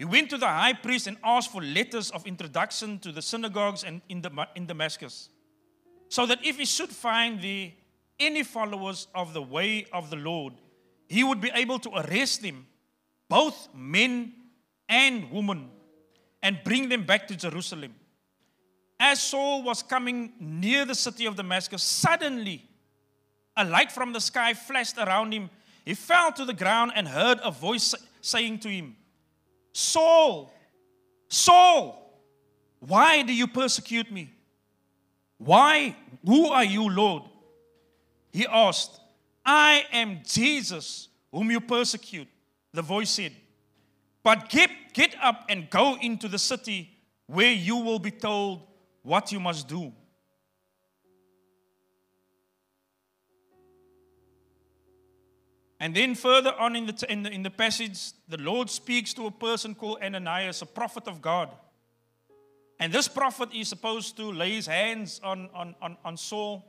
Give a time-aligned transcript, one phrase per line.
[0.00, 3.84] He went to the high priest and asked for letters of introduction to the synagogues
[3.84, 5.28] and in, the, in Damascus,
[6.08, 7.72] so that if he should find there
[8.18, 10.54] any followers of the way of the Lord,
[11.06, 12.66] he would be able to arrest them,
[13.28, 14.32] both men
[14.88, 15.68] and women,
[16.42, 17.94] and bring them back to Jerusalem.
[18.98, 22.66] As Saul was coming near the city of Damascus, suddenly
[23.54, 25.50] a light from the sky flashed around him.
[25.84, 28.96] He fell to the ground and heard a voice saying to him,
[29.72, 30.52] Saul,
[31.28, 31.96] Saul,
[32.80, 34.32] why do you persecute me?
[35.38, 35.96] Why?
[36.24, 37.22] Who are you, Lord?
[38.32, 39.00] He asked,
[39.44, 42.28] I am Jesus, whom you persecute.
[42.72, 43.32] The voice said,
[44.22, 46.90] But get, get up and go into the city
[47.26, 48.62] where you will be told
[49.02, 49.92] what you must do.
[55.80, 59.26] And then further on in the, in the, in the passage, the Lord speaks to
[59.26, 61.54] a person called Ananias, a prophet of God.
[62.78, 66.64] And this prophet is supposed to lay his hands on, on, on, on Saul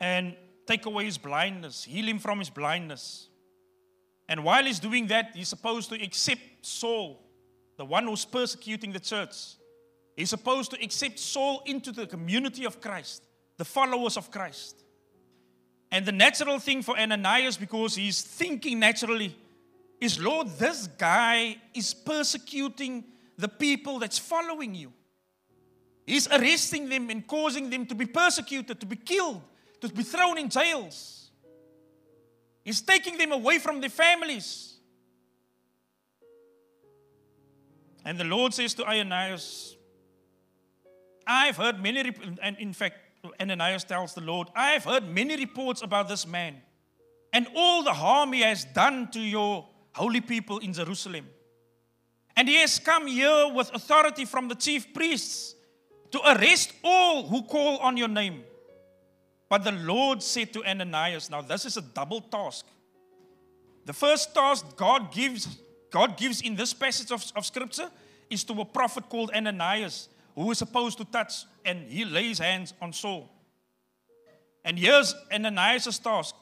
[0.00, 3.28] and take away his blindness, heal him from his blindness.
[4.28, 7.22] And while he's doing that, he's supposed to accept Saul,
[7.78, 9.34] the one who's persecuting the church.
[10.16, 13.22] He's supposed to accept Saul into the community of Christ,
[13.56, 14.83] the followers of Christ.
[15.94, 19.32] And the natural thing for Ananias, because he's thinking naturally,
[20.00, 23.04] is Lord, this guy is persecuting
[23.38, 24.92] the people that's following you.
[26.04, 29.40] He's arresting them and causing them to be persecuted, to be killed,
[29.82, 31.30] to be thrown in jails.
[32.64, 34.74] He's taking them away from their families.
[38.04, 39.76] And the Lord says to Ananias,
[41.24, 42.96] I've heard many, and in fact,
[43.40, 46.56] Ananias tells the Lord, I have heard many reports about this man
[47.32, 51.26] and all the harm he has done to your holy people in Jerusalem.
[52.36, 55.54] And he has come here with authority from the chief priests
[56.10, 58.42] to arrest all who call on your name.
[59.48, 62.66] But the Lord said to Ananias, now this is a double task.
[63.84, 65.58] The first task God gives,
[65.90, 67.90] God gives in this passage of, of scripture
[68.30, 72.74] is to a prophet called Ananias who is supposed to touch, and he lays hands
[72.80, 73.30] on Saul.
[74.64, 76.34] And here's Ananias' task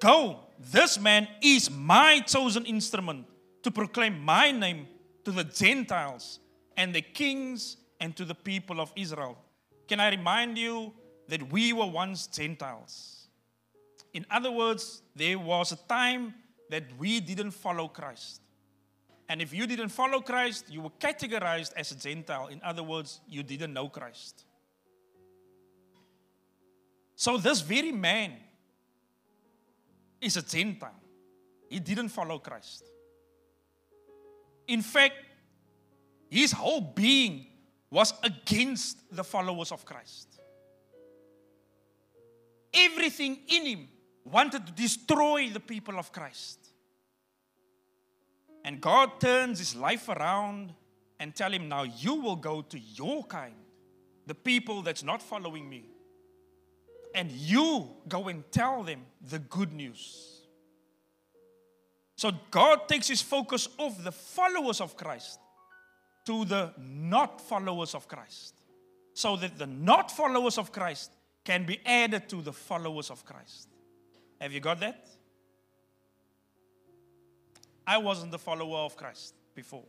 [0.00, 3.26] Go, this man is my chosen instrument
[3.62, 4.88] to proclaim my name
[5.24, 6.40] to the Gentiles
[6.76, 9.38] and the kings and to the people of Israel.
[9.88, 10.92] Can I remind you
[11.28, 13.28] that we were once Gentiles?
[14.12, 16.34] In other words, there was a time
[16.70, 18.40] that we didn't follow Christ.
[19.28, 22.46] And if you didn't follow Christ, you were categorized as a Gentile.
[22.46, 24.44] In other words, you didn't know Christ.
[27.16, 28.34] So, this very man
[30.20, 31.00] is a Gentile.
[31.68, 32.84] He didn't follow Christ.
[34.68, 35.14] In fact,
[36.28, 37.46] his whole being
[37.90, 40.40] was against the followers of Christ.
[42.72, 43.88] Everything in him
[44.24, 46.65] wanted to destroy the people of Christ.
[48.66, 50.74] And God turns his life around
[51.20, 53.54] and tell him, now you will go to your kind,
[54.26, 55.84] the people that's not following me.
[57.14, 60.40] And you go and tell them the good news.
[62.16, 65.38] So God takes his focus off the followers of Christ
[66.24, 68.54] to the not followers of Christ.
[69.14, 71.12] So that the not followers of Christ
[71.44, 73.68] can be added to the followers of Christ.
[74.40, 75.08] Have you got that?
[77.86, 79.84] I wasn't the follower of Christ before.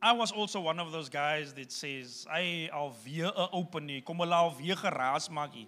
[0.00, 5.28] I was also one of those guys that says, "I alweer 'n open kom geraas
[5.28, 5.66] maak hier."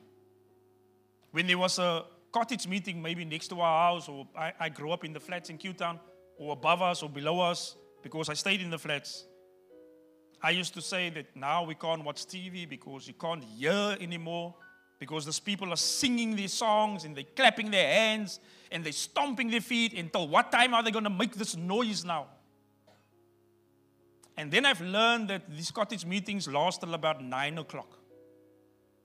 [1.30, 4.92] When there was a cottage meeting maybe next to our house or I, I grew
[4.92, 5.98] up in the flats in Q-Town
[6.38, 9.26] or above us or below us because I stayed in the flats.
[10.42, 14.54] I used to say that now we can't watch TV because you can't hear anymore
[14.98, 19.50] because these people are singing these songs and they're clapping their hands and they're stomping
[19.50, 22.26] their feet until what time are they going to make this noise now?
[24.36, 27.98] And then I've learned that these cottage meetings last till about nine o'clock.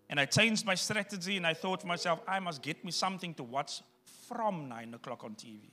[0.09, 3.33] And I changed my strategy and I thought to myself, I must get me something
[3.35, 3.81] to watch
[4.27, 5.71] from nine o'clock on TV.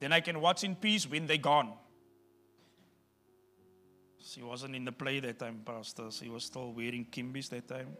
[0.00, 1.72] Then I can watch in peace when they're gone.
[4.22, 6.10] She wasn't in the play that time, Pastor.
[6.10, 7.96] She was still wearing kimbis that time.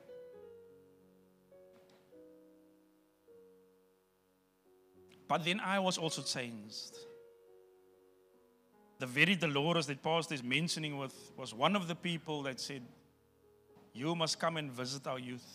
[5.28, 6.96] But then I was also changed.
[8.98, 12.82] The very Dolores that Pastor is mentioning with was one of the people that said,
[13.92, 15.46] You must come and visit our youth.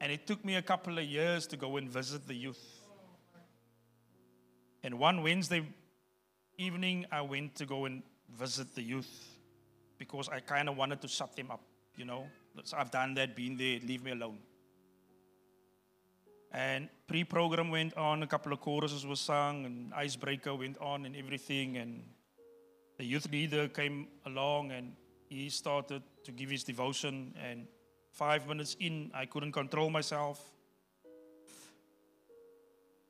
[0.00, 2.80] And it took me a couple of years to go and visit the youth.
[4.82, 5.62] And one Wednesday
[6.56, 8.02] evening, I went to go and
[8.38, 9.10] visit the youth
[9.98, 11.60] because I kind of wanted to shut them up,
[11.96, 12.26] you know.
[12.64, 14.38] So I've done that, been there, leave me alone.
[16.52, 21.14] And pre-program went on, a couple of choruses were sung, and icebreaker went on, and
[21.14, 21.76] everything.
[21.76, 22.02] And
[22.98, 24.94] the youth leader came along, and
[25.28, 27.34] he started to give his devotion.
[27.40, 27.66] And
[28.12, 30.42] five minutes in, I couldn't control myself,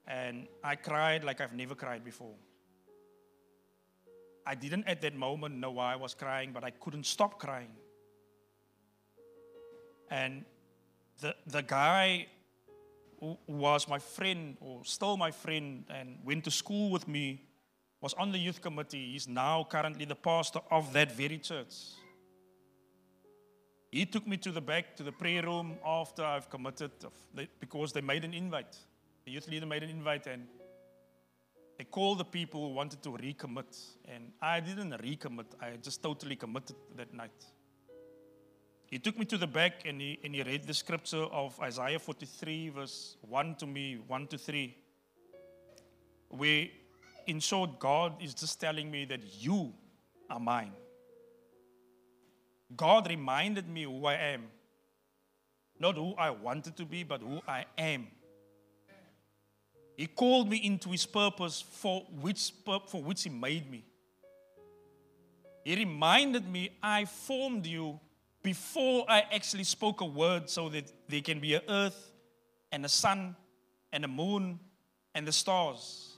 [0.06, 2.34] and I cried like I've never cried before.
[4.44, 7.70] I didn't at that moment know why I was crying, but I couldn't stop crying.
[10.10, 10.44] And
[11.20, 12.26] the, the guy
[13.20, 17.42] who was my friend, or still my friend, and went to school with me,
[18.00, 19.12] was on the youth committee.
[19.12, 21.74] He's now currently the pastor of that very church.
[23.92, 26.92] He took me to the back to the prayer room after I've committed,
[27.58, 28.76] because they made an invite.
[29.24, 30.46] The youth leader made an invite, and
[31.76, 33.78] they called the people who wanted to recommit.
[34.06, 37.44] And I didn't recommit, I just totally committed that night.
[38.90, 42.00] He took me to the back and he, and he read the scripture of Isaiah
[42.00, 44.76] 43, verse 1 to me, 1 to 3,
[46.30, 46.66] where,
[47.28, 49.72] in short, God is just telling me that you
[50.28, 50.72] are mine.
[52.76, 54.46] God reminded me who I am.
[55.78, 58.08] Not who I wanted to be, but who I am.
[59.96, 63.84] He called me into his purpose for which, for which he made me.
[65.64, 68.00] He reminded me, I formed you
[68.42, 72.10] before I actually spoke a word so that there can be an earth
[72.72, 73.36] and a sun
[73.92, 74.58] and a moon
[75.14, 76.16] and the stars.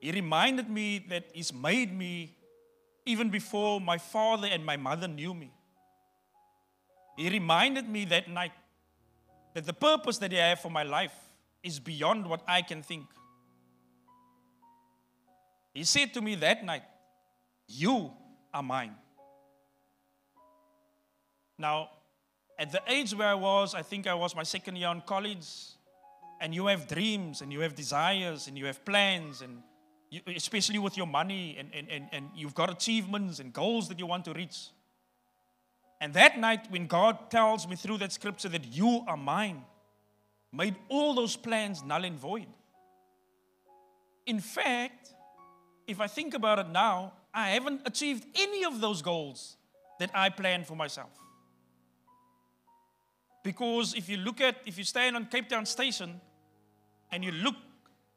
[0.00, 2.36] He reminded me that He's made me
[3.04, 5.52] even before my father and my mother knew me.
[7.16, 8.52] He reminded me that night
[9.54, 11.14] that the purpose that He had for my life
[11.62, 13.06] is beyond what I can think.
[15.74, 16.82] He said to me that night,
[17.66, 18.12] You
[18.52, 18.94] are mine.
[21.58, 21.90] Now,
[22.58, 25.46] at the age where I was, I think I was my second year in college,
[26.40, 29.62] and you have dreams and you have desires and you have plans, and
[30.10, 33.98] you, especially with your money, and, and, and, and you've got achievements and goals that
[33.98, 34.68] you want to reach.
[36.00, 39.64] And that night, when God tells me through that scripture that you are mine,
[40.52, 42.46] made all those plans null and void.
[44.26, 45.14] In fact,
[45.86, 49.56] if I think about it now, I haven't achieved any of those goals
[49.98, 51.10] that I planned for myself.
[53.42, 56.20] Because if you look at, if you stand on Cape Town Station
[57.10, 57.54] and you look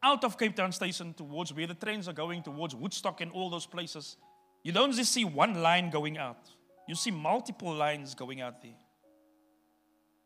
[0.04, 3.50] out of Cape Town Station towards where the trains are going, towards Woodstock and all
[3.50, 4.18] those places,
[4.64, 6.50] you don't just see one line going out.
[6.88, 8.78] You see multiple lines going out there.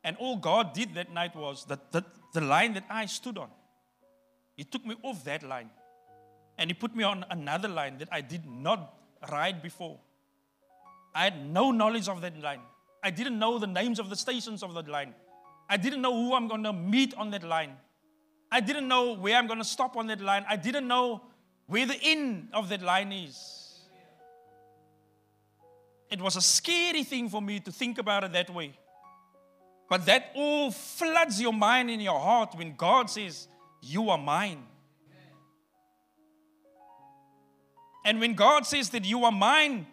[0.03, 3.49] And all God did that night was that, that the line that I stood on,
[4.55, 5.69] He took me off that line
[6.57, 8.93] and He put me on another line that I did not
[9.31, 9.99] ride before.
[11.13, 12.61] I had no knowledge of that line.
[13.05, 15.13] I didn't know the names of the stations of that line.
[15.69, 17.73] I didn't know who I'm going to meet on that line.
[18.51, 20.43] I didn't know where I'm going to stop on that line.
[20.49, 21.21] I didn't know
[21.67, 23.79] where the end of that line is.
[26.09, 28.73] It was a scary thing for me to think about it that way.
[29.87, 33.47] But that all floods your mind and your heart when God says,
[33.83, 34.63] You are mine.
[38.03, 39.85] And when God says that you are mine,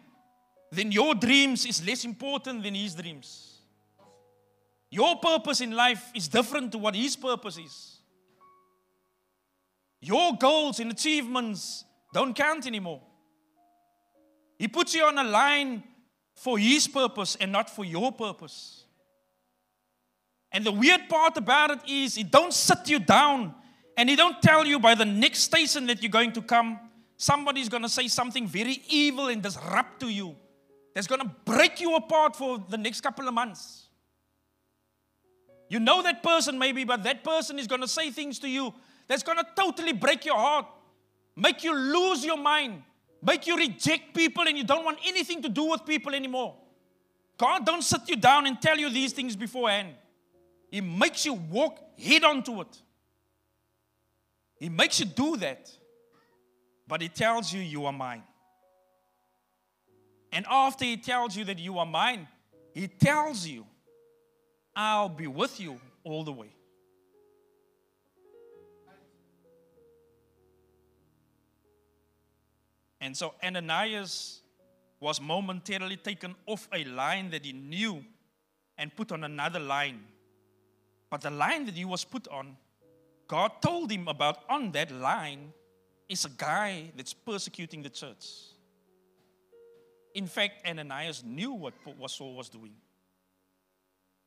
[0.75, 3.59] then your dreams is less important than his dreams.
[4.89, 7.97] Your purpose in life is different to what his purpose is.
[10.01, 13.01] Your goals and achievements don't count anymore.
[14.57, 15.83] He puts you on a line
[16.35, 18.83] for his purpose and not for your purpose.
[20.51, 23.55] And the weird part about it is he don't sit you down
[23.97, 26.79] and he don't tell you by the next station that you're going to come
[27.17, 30.35] somebody's going to say something very evil and disrupt to you
[30.93, 33.87] that's going to break you apart for the next couple of months.
[35.69, 38.73] You know that person maybe, but that person is going to say things to you
[39.07, 40.67] that's going to totally break your heart,
[41.35, 42.83] make you lose your mind,
[43.21, 46.55] make you reject people and you don't want anything to do with people anymore.
[47.37, 49.89] God don't sit you down and tell you these things beforehand.
[50.69, 52.81] He makes you walk head on to it.
[54.59, 55.71] He makes you do that.
[56.87, 58.23] But he tells you you are mine.
[60.33, 62.27] And after he tells you that you are mine,
[62.73, 63.67] he tells you,
[64.75, 66.49] I'll be with you all the way.
[72.99, 74.41] And so Ananias
[74.99, 78.03] was momentarily taken off a line that he knew
[78.77, 80.01] and put on another line.
[81.11, 82.57] But the line that he was put on,
[83.27, 85.53] God told him about on that line
[86.09, 88.52] is a guy that's persecuting the church.
[90.13, 92.73] In fact, Ananias knew what, what Saul was doing.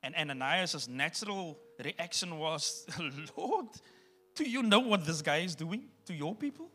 [0.02, 2.87] And Ananias' natural reaction was,
[3.37, 3.66] Lord,
[4.35, 6.69] do you know what this guy is doing to your people?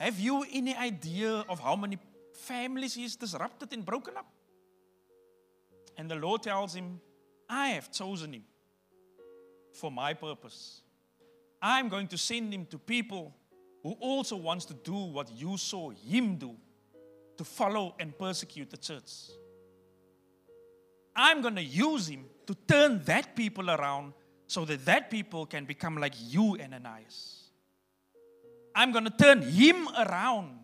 [0.00, 1.98] Have you any idea of how many
[2.34, 4.26] families he's disrupted and broken up?
[5.96, 7.00] And the Lord tells him,
[7.48, 8.44] I have chosen him
[9.72, 10.82] for my purpose.
[11.60, 13.34] I'm going to send him to people
[13.82, 16.54] who also wants to do what you saw him do
[17.38, 19.12] to follow and persecute the church.
[21.16, 24.12] I'm going to use him to turn that people around
[24.46, 27.50] so that that people can become like you, Ananias.
[28.74, 30.58] I'm going to turn him around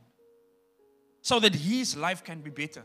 [1.22, 2.84] so that his life can be better.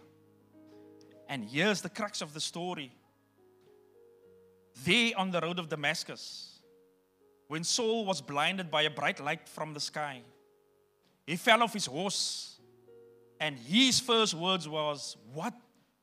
[1.28, 2.92] And here's the crux of the story.
[4.84, 6.60] There on the road of Damascus,
[7.48, 10.22] when Saul was blinded by a bright light from the sky,
[11.26, 12.59] he fell off his horse
[13.40, 15.54] and his first words was, "What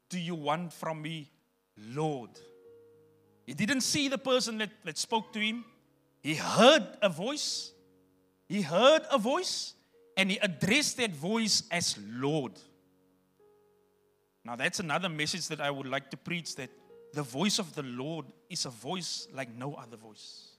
[0.09, 1.31] do you want from me,
[1.77, 2.31] Lord?"
[3.47, 5.65] He didn't see the person that, that spoke to him.
[6.21, 7.73] He heard a voice.
[8.49, 9.75] He heard a voice
[10.17, 12.53] and he addressed that voice as Lord.
[14.45, 16.71] Now, that's another message that I would like to preach that
[17.13, 20.57] the voice of the Lord is a voice like no other voice.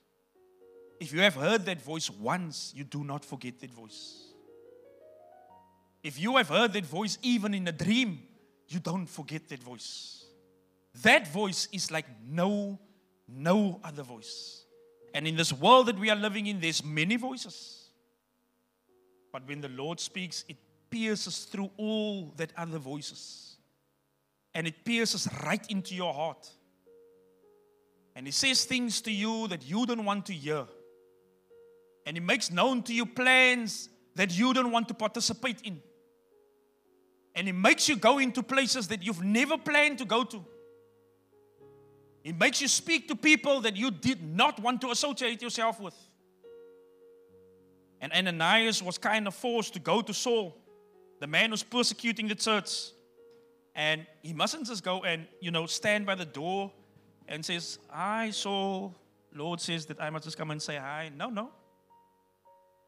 [1.00, 4.27] If you have heard that voice once, you do not forget that voice.
[6.02, 8.22] If you have heard that voice even in a dream,
[8.68, 10.24] you don't forget that voice.
[11.02, 12.78] That voice is like no,
[13.26, 14.64] no other voice.
[15.14, 17.90] And in this world that we are living in, there's many voices.
[19.32, 20.56] But when the Lord speaks, it
[20.90, 23.56] pierces through all that other voices.
[24.54, 26.48] And it pierces right into your heart.
[28.14, 30.66] And He says things to you that you don't want to hear.
[32.06, 35.80] And He makes known to you plans that you don't want to participate in.
[37.38, 40.44] And He makes you go into places that you've never planned to go to.
[42.24, 45.94] It makes you speak to people that you did not want to associate yourself with.
[48.00, 50.56] And Ananias was kind of forced to go to Saul,
[51.20, 52.90] the man who's persecuting the church.
[53.76, 56.72] And he mustn't just go and, you know, stand by the door
[57.28, 58.96] and says, Hi, Saul.
[59.32, 61.12] Lord says that I must just come and say hi.
[61.16, 61.50] No, no.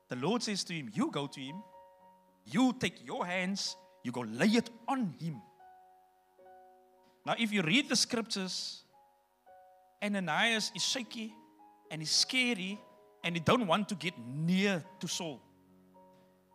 [0.09, 1.63] The Lord says to him, You go to him.
[2.47, 5.41] You take your hands, you go lay it on him.
[7.27, 8.83] Now, if you read the scriptures,
[10.03, 11.35] Ananias is shaky
[11.91, 12.81] and he's scary
[13.23, 15.41] and he don't want to get near to Saul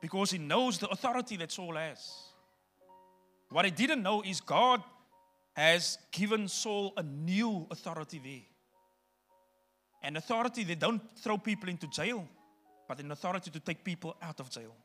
[0.01, 1.99] because he knows the authority that Saul has.
[3.49, 4.81] What he didn't know is God
[5.53, 8.41] has given Saul a new authority there.
[10.03, 12.27] An authority that don't throw people into jail,
[12.87, 14.75] but an authority to take people out of jail.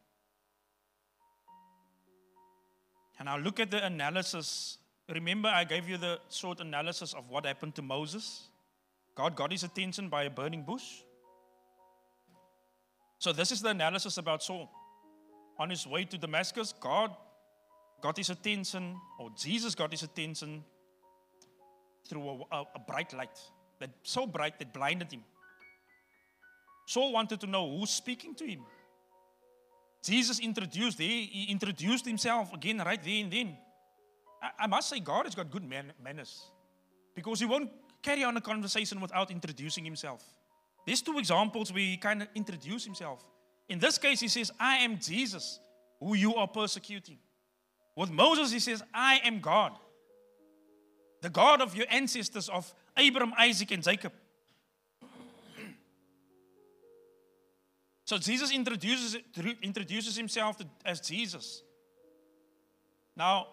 [3.20, 4.78] And I'll look at the analysis.
[5.08, 8.48] Remember, I gave you the short analysis of what happened to Moses?
[9.14, 11.02] God got his attention by a burning bush.
[13.18, 14.70] So, this is the analysis about Saul.
[15.58, 17.14] On his way to Damascus, God
[18.00, 20.64] got his attention, or Jesus got his attention
[22.08, 23.38] through a, a, a bright light
[23.80, 25.22] that so bright that blinded him.
[26.86, 28.60] Saul wanted to know who's speaking to him.
[30.02, 33.57] Jesus introduced, he, he introduced himself again right there and then.
[34.42, 36.50] I, I must say, God has got good man, manners
[37.14, 37.71] because he won't
[38.02, 40.25] carry on a conversation without introducing himself.
[40.87, 43.25] There's two examples where he kind of introduced himself.
[43.69, 45.61] In this case, he says, I am Jesus,
[46.00, 47.19] who you are persecuting.
[47.97, 49.73] With Moses, he says, I am God,
[51.21, 54.12] the God of your ancestors, of Abraham, Isaac, and Jacob.
[58.10, 59.16] So Jesus introduces,
[59.62, 61.62] introduces himself as Jesus.
[63.16, 63.46] Now,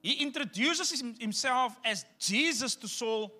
[0.00, 3.32] he introduces himself as Jesus to Saul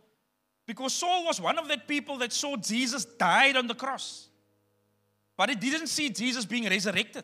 [0.67, 4.27] because Saul was one of that people that saw Jesus died on the cross.
[5.37, 7.23] But he didn't see Jesus being resurrected.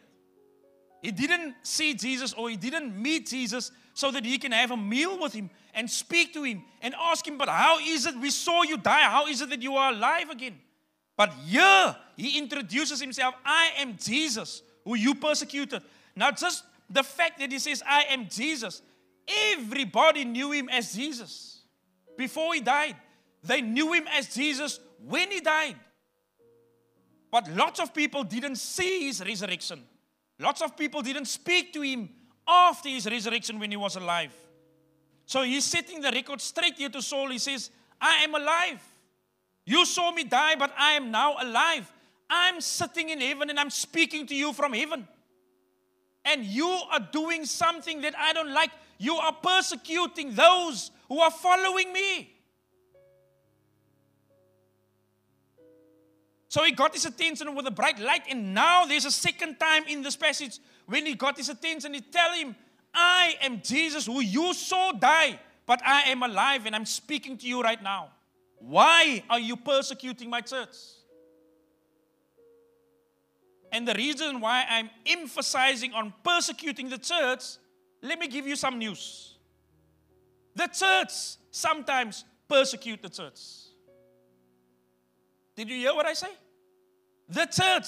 [1.03, 4.77] He didn't see Jesus or he didn't meet Jesus so that he can have a
[4.77, 8.31] meal with him and speak to him and ask him, But how is it we
[8.31, 9.11] saw you die?
[9.11, 10.61] How is it that you are alive again?
[11.17, 15.83] But here he introduces himself I am Jesus, who you persecuted.
[16.17, 18.83] Now, just the fact that he says, I am Jesus,
[19.53, 21.63] Everybody knew him as Jesus
[22.17, 22.97] before he died.
[23.43, 25.77] They knew him as Jesus when he died.
[27.31, 29.85] But lots of people didn't see his resurrection.
[30.39, 32.09] Lots of people didn't speak to him
[32.47, 34.35] after his resurrection when he was alive.
[35.27, 37.29] So he's setting the record straight here to Saul.
[37.29, 38.83] He says, I am alive.
[39.71, 41.93] You saw me die, but I am now alive.
[42.29, 45.07] I'm sitting in heaven and I'm speaking to you from heaven.
[46.25, 48.73] And you are doing something that I don't like.
[48.99, 52.35] You are persecuting those who are following me.
[56.49, 59.85] So he got his attention with a bright light, and now there's a second time
[59.87, 62.57] in this passage when he got his attention, he tell him,
[62.93, 67.47] I am Jesus who you saw die, but I am alive and I'm speaking to
[67.47, 68.09] you right now.
[68.61, 70.77] Why are you persecuting my church?
[73.73, 77.43] And the reason why I'm emphasizing on persecuting the church,
[78.03, 79.39] let me give you some news.
[80.55, 81.13] The church
[81.51, 83.41] sometimes persecute the church.
[85.57, 86.31] Did you hear what I say?
[87.29, 87.87] The church,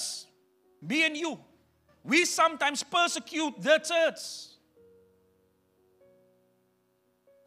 [0.80, 1.38] me and you,
[2.04, 4.20] we sometimes persecute the church.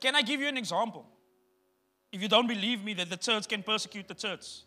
[0.01, 1.08] Can I give you an example?
[2.15, 4.62] If you don't believe me that the church can persecute the church,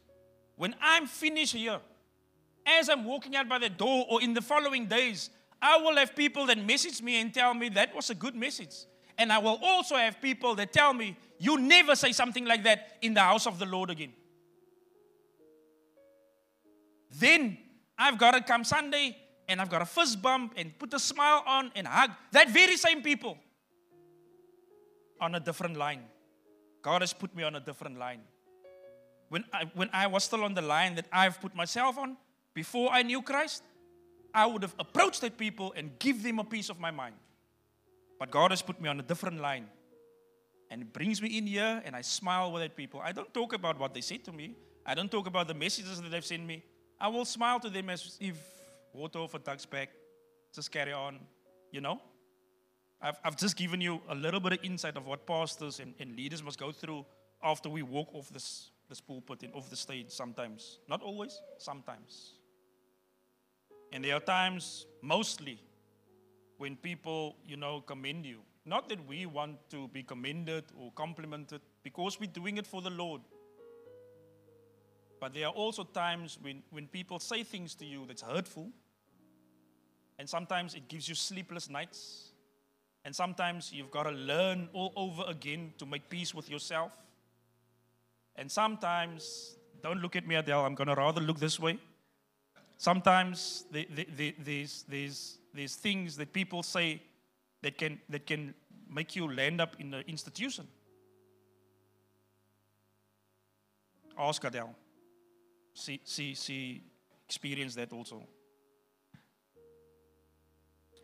[0.57, 1.81] when I'm finished here,
[2.67, 5.31] as I'm walking out by the door or in the following days,
[5.63, 8.75] I will have people that message me and tell me that was a good message.
[9.17, 12.99] And I will also have people that tell me, you never say something like that
[13.01, 14.13] in the house of the Lord again.
[17.13, 17.57] Then
[17.97, 19.17] I've got to come Sunday
[19.49, 22.77] and I've got a fist bump and put a smile on and hug that very
[22.77, 23.39] same people
[25.19, 26.03] on a different line.
[26.83, 28.21] God has put me on a different line.
[29.29, 32.17] When I, when I was still on the line that I've put myself on,
[32.55, 33.63] before I knew Christ,
[34.35, 37.15] I would have approached that people and give them a piece of my mind.
[38.19, 39.67] But God has put me on a different line.
[40.71, 43.01] And it brings me in here and I smile with that people.
[43.03, 44.55] I don't talk about what they said to me.
[44.85, 46.63] I don't talk about the messages that they've sent me.
[47.01, 48.37] I will smile to them as if
[48.93, 49.91] water a duck's back.
[50.55, 51.21] Just carry on,
[51.71, 52.01] you know?
[53.01, 56.17] I've, I've just given you a little bit of insight of what pastors and, and
[56.17, 57.05] leaders must go through
[57.43, 60.79] after we walk off this, this pulpit and off the stage sometimes.
[60.89, 62.33] Not always, sometimes.
[63.93, 65.61] And there are times, mostly,
[66.59, 68.41] when people, you know, commend you.
[68.67, 72.91] Not that we want to be commended or complimented, because we're doing it for the
[72.91, 73.23] Lord.
[75.21, 78.69] But there are also times when, when people say things to you that's hurtful.
[80.19, 82.28] And sometimes it gives you sleepless nights.
[83.09, 86.93] And sometimes you've got to learn all over again to make peace with yourself.
[88.37, 91.79] And sometimes, don't look at me, Adele, I'm going to rather look this way.
[92.77, 97.01] Sometimes the, the, the, there's, there's, there's things that people say
[97.63, 98.53] that can, that can
[98.91, 100.69] make you land up in an institution.
[104.19, 104.75] Ask Adele.
[105.73, 106.83] She, she, she
[107.25, 108.23] experienced that also.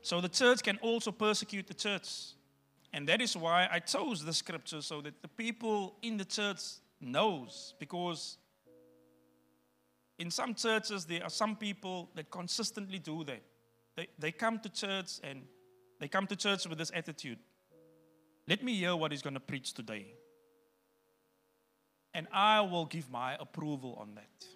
[0.05, 2.35] So the church can also persecute the church.
[2.93, 6.61] And that is why I chose the scripture so that the people in the church
[7.01, 8.37] knows because
[10.19, 13.41] in some churches, there are some people that consistently do that.
[13.97, 15.41] They, they come to church and
[15.99, 17.39] they come to church with this attitude.
[18.47, 20.05] Let me hear what he's going to preach today.
[22.13, 24.47] And I will give my approval on that.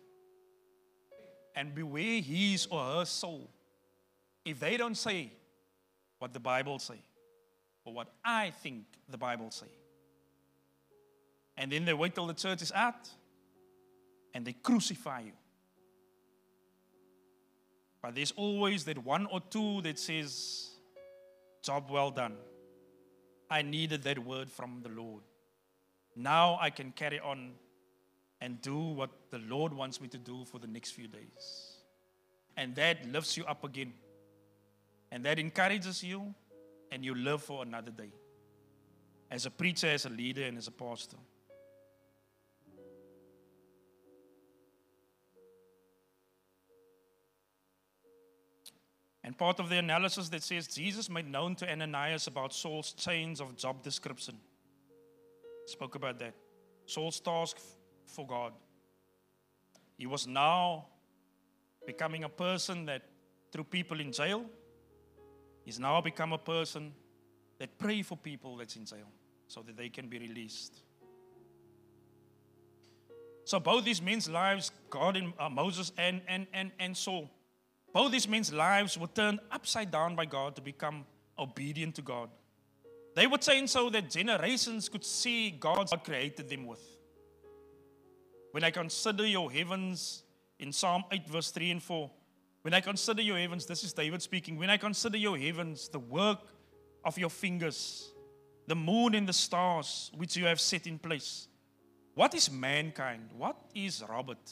[1.56, 3.48] And beware his or her soul.
[4.44, 5.32] If they don't say
[6.18, 7.00] what the Bible say,
[7.84, 9.66] or what I think the Bible say.
[11.56, 13.08] And then they wait till the church is out
[14.32, 15.32] and they crucify you.
[18.00, 20.70] But there's always that one or two that says,
[21.62, 22.36] Job well done.
[23.50, 25.22] I needed that word from the Lord.
[26.14, 27.52] Now I can carry on
[28.40, 31.76] and do what the Lord wants me to do for the next few days.
[32.56, 33.92] And that lifts you up again.
[35.10, 36.34] And that encourages you,
[36.92, 38.12] and you live for another day.
[39.30, 41.16] As a preacher, as a leader, and as a pastor.
[49.28, 53.40] And part of the analysis that says Jesus made known to Ananias about Saul's change
[53.40, 54.38] of job description.
[55.66, 56.34] Spoke about that.
[56.86, 57.58] Saul's task
[58.06, 58.54] for God.
[59.98, 60.86] He was now
[61.86, 63.02] becoming a person that
[63.52, 64.46] threw people in jail,
[65.68, 66.94] he's now become a person
[67.58, 69.10] that pray for people that's in jail
[69.48, 70.80] so that they can be released.
[73.44, 77.28] So both these men's lives, God and uh, Moses and, and, and, and Saul,
[77.92, 81.04] both these men's lives were turned upside down by God to become
[81.38, 82.30] obedient to God.
[83.14, 86.80] They were saying so that generations could see God created them with.
[88.52, 90.22] When I consider your heavens
[90.58, 92.10] in Psalm 8, verse 3 and 4,
[92.62, 94.56] when I consider your heavens, this is David speaking.
[94.58, 96.40] When I consider your heavens, the work
[97.04, 98.12] of your fingers,
[98.66, 101.48] the moon and the stars which you have set in place,
[102.14, 103.30] what is mankind?
[103.36, 104.50] What is Robert?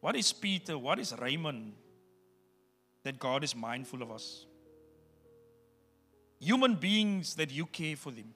[0.00, 0.76] What is Peter?
[0.76, 1.72] What is Raymond?
[3.02, 4.46] That God is mindful of us.
[6.38, 8.34] Human beings that you care for them.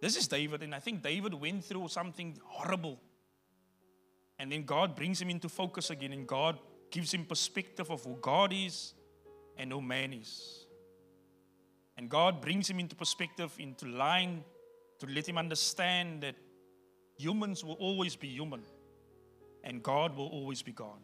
[0.00, 3.00] This is David, and I think David went through something horrible.
[4.38, 6.58] And then God brings him into focus again, and God
[6.90, 8.94] gives him perspective of who God is
[9.56, 10.66] and who man is.
[11.96, 14.44] And God brings him into perspective, into line,
[15.00, 16.36] to let him understand that
[17.16, 18.62] humans will always be human
[19.64, 20.98] and God will always be God.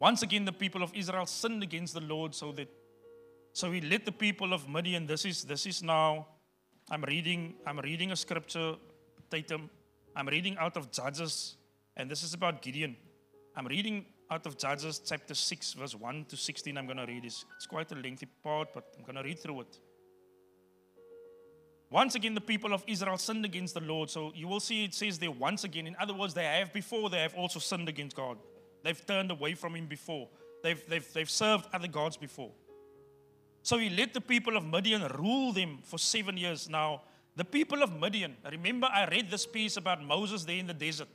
[0.00, 2.68] Once again, the people of Israel sinned against the Lord, so that
[3.52, 5.06] so he led the people of Midian.
[5.06, 6.28] This is this is now.
[6.90, 7.54] I'm reading.
[7.66, 8.76] I'm reading a scripture,
[9.28, 9.68] Tatum.
[10.14, 11.56] I'm reading out of Judges,
[11.98, 12.96] and this is about Gideon.
[13.56, 16.78] I'm reading out of Judges chapter 6, verse 1 to 16.
[16.78, 17.44] I'm going to read this.
[17.56, 19.78] It's quite a lengthy part, but I'm going to read through it.
[21.90, 24.10] Once again, the people of Israel sinned against the Lord.
[24.10, 25.86] So you will see it says there once again.
[25.86, 28.38] In other words, they have before, they have also sinned against God.
[28.84, 30.28] They've turned away from Him before,
[30.62, 32.52] they've, they've, they've served other gods before.
[33.62, 36.68] So He let the people of Midian rule them for seven years.
[36.68, 37.02] Now,
[37.34, 41.08] the people of Midian, remember, I read this piece about Moses there in the desert.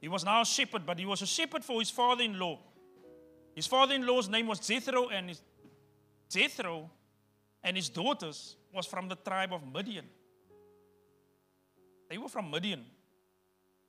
[0.00, 2.58] He was now a shepherd, but he was a shepherd for his father in law.
[3.54, 5.42] His father in law's name was Jethro, and his,
[6.30, 6.88] Jethro
[7.64, 10.06] and his daughters was from the tribe of Midian.
[12.08, 12.84] They were from Midian.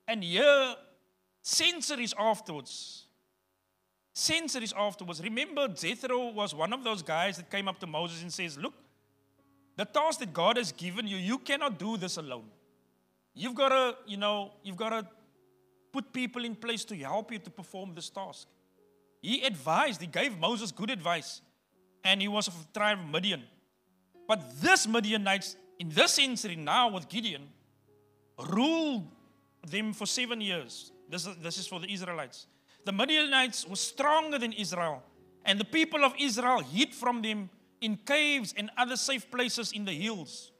[0.07, 0.75] And here,
[1.43, 3.05] centuries afterwards,
[4.13, 8.33] centuries afterwards, remember Jethro was one of those guys that came up to Moses and
[8.33, 8.73] says, Look,
[9.77, 12.45] the task that God has given you, you cannot do this alone.
[13.35, 15.07] You've got to, you know, you've got to
[15.91, 18.47] put people in place to help you to perform this task.
[19.21, 21.41] He advised, he gave Moses good advice,
[22.03, 23.43] and he was of the tribe of Midian.
[24.27, 27.49] But this Midianites, in this century now with Gideon,
[28.49, 29.07] ruled
[29.67, 30.91] them for seven years.
[31.09, 32.47] This is, this is for the Israelites.
[32.85, 35.03] The Midianites were stronger than Israel,
[35.45, 37.49] and the people of Israel hid from them
[37.81, 40.51] in caves and other safe places in the hills.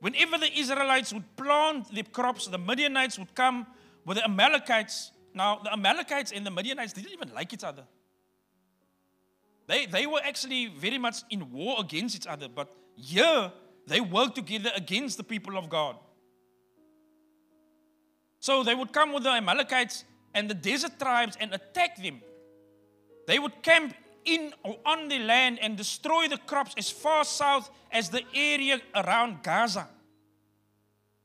[0.00, 3.66] Whenever the Israelites would plant their crops, the Midianites would come
[4.04, 5.12] with the Amalekites.
[5.34, 7.84] Now, the Amalekites and the Midianites didn't even like each other.
[9.66, 13.50] They, they were actually very much in war against each other, but here
[13.86, 15.96] they worked together against the people of God.
[18.40, 22.20] So they would come with the Amalekites and the desert tribes and attack them.
[23.26, 27.70] They would camp in or on the land and destroy the crops as far south
[27.90, 29.88] as the area around Gaza.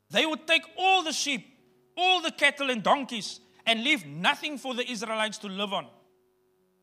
[0.10, 1.59] They would take all the sheep,
[2.00, 5.88] all the cattle and donkeys, and leave nothing for the Israelites to live on.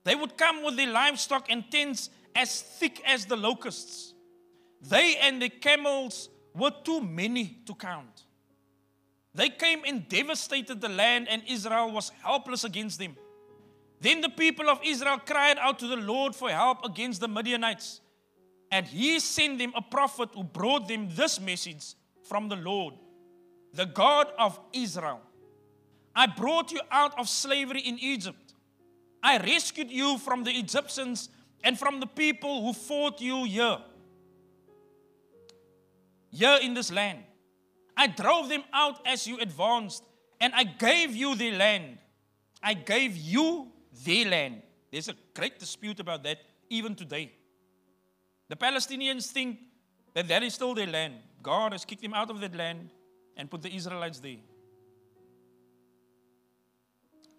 [0.04, 4.14] They would come with their livestock and tents as thick as the locusts.
[4.80, 8.24] They and the camels were too many to count.
[9.34, 13.16] They came and devastated the land, and Israel was helpless against them.
[14.00, 18.00] Then the people of Israel cried out to the Lord for help against the Midianites.
[18.70, 22.94] And he sent them a prophet who brought them this message from the Lord,
[23.76, 25.20] the God of Israel.
[26.14, 28.54] I brought you out of slavery in Egypt.
[29.22, 31.28] I rescued you from the Egyptians
[31.62, 33.78] and from the people who fought you here.
[36.30, 37.20] Here in this land.
[37.96, 40.04] I drove them out as you advanced,
[40.40, 41.98] and I gave you their land.
[42.62, 43.68] I gave you
[44.04, 44.62] their land.
[44.90, 47.32] There's a great dispute about that even today.
[48.48, 49.58] The Palestinians think
[50.14, 51.14] that that is still their land.
[51.42, 52.90] God has kicked them out of that land
[53.36, 54.38] and put the Israelites there.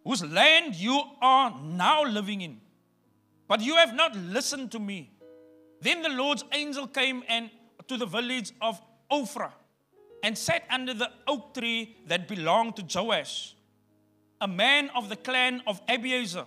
[0.04, 2.62] Whose land you are now living in.
[3.48, 5.12] But you have not listened to me.
[5.82, 7.50] Then the Lord's angel came and
[7.88, 8.82] to the village of
[9.12, 9.52] Ophrah
[10.24, 13.56] and sat under the oak tree that belonged to Joash,
[14.42, 16.46] a man of the clan of Abiezer.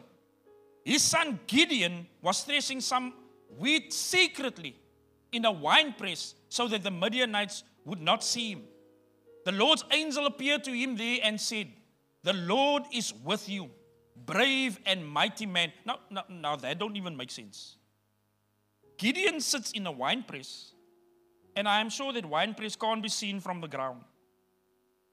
[0.85, 3.15] His son Gideon was threshing some
[3.59, 4.77] wheat secretly
[5.33, 8.63] in a winepress so that the Midianites would not see him.
[9.45, 11.69] The Lord's angel appeared to him there and said,
[12.23, 13.71] The Lord is with you,
[14.27, 15.73] brave and mighty man.
[15.85, 17.77] Now, now, now that don't even make sense.
[18.99, 20.73] Gideon sits in a winepress
[21.57, 24.03] and I am sure that winepress can't be seen from the ground.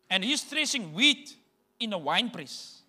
[0.09, 1.35] And he's threshing wheat
[1.79, 2.81] in a winepress.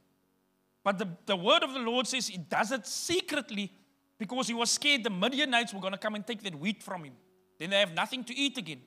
[0.85, 3.73] But the, the word of the Lord says he does it secretly
[4.19, 7.05] because he was scared the Midianites were going to come and take that wheat from
[7.05, 7.15] him.
[7.59, 8.81] Then they have nothing to eat again.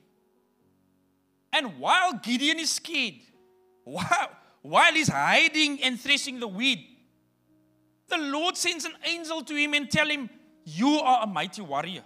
[1.54, 3.16] And while Gideon is scared,
[3.84, 4.30] while,
[4.62, 6.88] while he's hiding and threshing the wheat,
[8.08, 10.30] the Lord sends an angel to him and tell him,
[10.66, 12.04] You are a mighty warrior.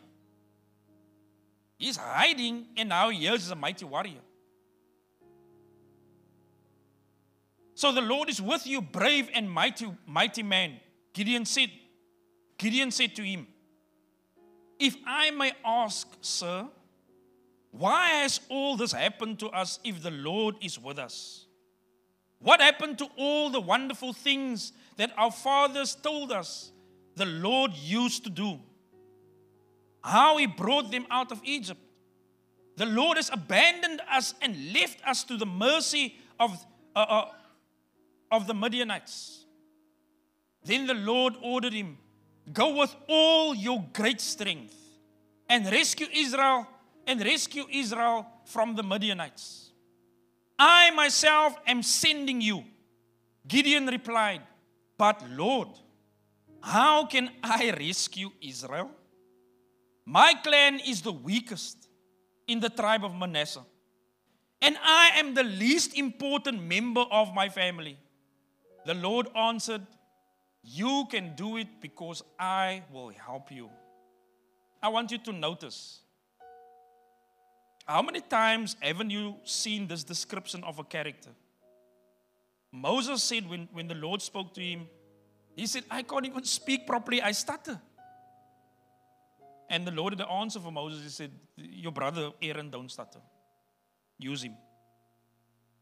[1.77, 4.21] He's hiding, and now he is a mighty warrior.
[7.73, 10.79] So the Lord is with you, brave and mighty, mighty man.
[11.13, 11.69] Gideon said,
[12.57, 13.47] Gideon said to him,
[14.79, 16.67] If I may ask, sir,
[17.77, 21.45] why has all this happened to us if the Lord is with us?
[22.39, 26.71] What happened to all the wonderful things that our fathers told us
[27.15, 28.59] the Lord used to do?
[30.01, 31.81] How he brought them out of Egypt.
[32.77, 37.25] The Lord has abandoned us and left us to the mercy of, uh, uh,
[38.31, 39.45] of the Midianites.
[40.63, 41.97] Then the Lord ordered him,
[42.53, 44.75] Go with all your great strength
[45.49, 46.67] and rescue Israel
[47.07, 49.71] and rescue Israel from the Midianites.
[50.57, 52.63] I myself am sending you.
[53.47, 54.41] Gideon replied,
[54.97, 55.69] But Lord,
[56.61, 58.89] how can I rescue Israel?
[60.05, 61.87] My clan is the weakest
[62.47, 63.65] in the tribe of Manasseh,
[64.61, 67.97] and I am the least important member of my family.
[68.85, 69.81] The Lord answered,
[70.63, 73.69] You can do it because I will help you.
[74.81, 76.01] I want you to notice
[77.85, 81.29] how many times haven't you seen this description of a character?
[82.71, 84.87] Moses said when, when the Lord spoke to him,
[85.55, 87.79] he said, I can't even speak properly, I stutter.
[89.69, 91.03] And the Lord the answer for Moses.
[91.03, 93.19] He said, Your brother Aaron don't stutter.
[94.17, 94.55] Use him.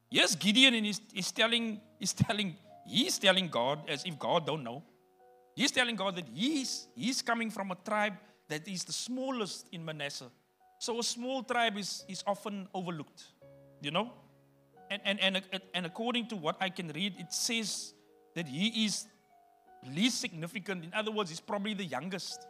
[0.09, 4.83] Yes, Gideon is, is telling, is telling, he's telling God as if God don't know.
[5.55, 8.13] He's telling God that he's, he's coming from a tribe
[8.47, 10.29] that is the smallest in Manasseh.
[10.83, 13.23] So a small tribe is, is often overlooked,
[13.81, 14.11] you know?
[14.91, 17.93] And, and, and, and according to what I can read, it says
[18.35, 19.07] that he is
[19.95, 20.83] least significant.
[20.83, 22.45] In other words, he's probably the youngest.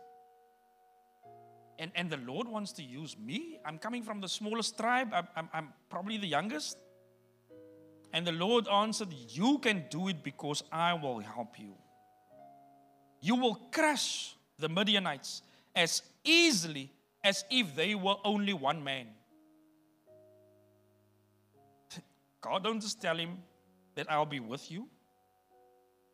[1.78, 3.60] And, and the Lord wants to use me.
[3.63, 6.76] I'm coming from the smallest tribe, I'm, I'm, I'm probably the youngest.
[8.13, 11.76] And the Lord answered, You can do it because I will help you.
[13.22, 15.43] You will crush the Midianites
[15.76, 16.89] as easily
[17.23, 19.07] as if they were only one man.
[22.41, 23.38] God don't just tell him
[23.95, 24.88] that I'll be with you.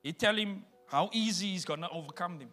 [0.04, 2.50] He tell him how easy he's going to overcome them.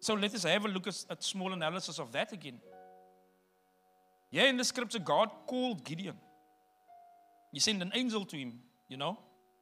[0.00, 2.60] So let us have a look at, a small analysis of that again.
[4.30, 6.16] Yeah, in the scripture, God called Gideon.
[7.52, 9.18] He sent an angel to him, you know.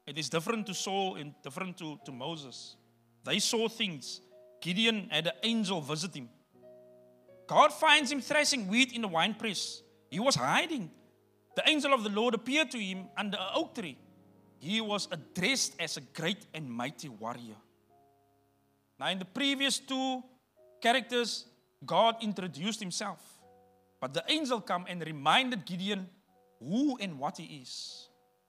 [0.06, 2.76] It is different to Saul and different to, to Moses.
[3.24, 4.20] They saw things.
[4.60, 6.28] Gideon had an angel visit him.
[7.46, 9.82] God finds him threshing wheat in the winepress.
[10.10, 10.90] He was hiding.
[11.54, 13.96] The angel of the Lord appeared to him under an oak tree.
[14.58, 17.56] He was addressed as a great and mighty warrior.
[18.98, 20.22] Now, in the previous two
[20.80, 21.44] characters,
[21.84, 23.20] God introduced himself.
[24.00, 26.08] But the angel came and reminded Gideon
[26.60, 28.08] who and what he is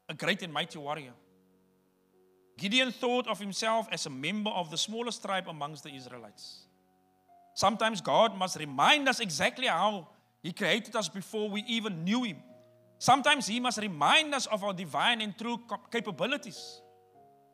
[0.10, 1.12] a great and mighty warrior.
[2.58, 6.67] Gideon thought of himself as a member of the smallest tribe amongst the Israelites.
[7.58, 10.10] Sometimes God must remind us exactly how
[10.44, 12.38] He created us before we even knew Him.
[13.00, 15.60] Sometimes He must remind us of our divine and true
[15.92, 16.82] capabilities.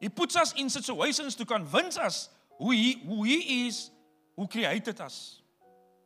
[0.01, 2.27] He puts us in situations to convince us
[2.59, 3.91] who He, who he is,
[4.35, 5.39] who created us.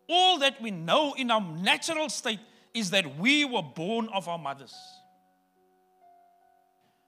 [0.07, 2.39] All that we know in our natural state
[2.75, 4.75] is that we were born of our mothers.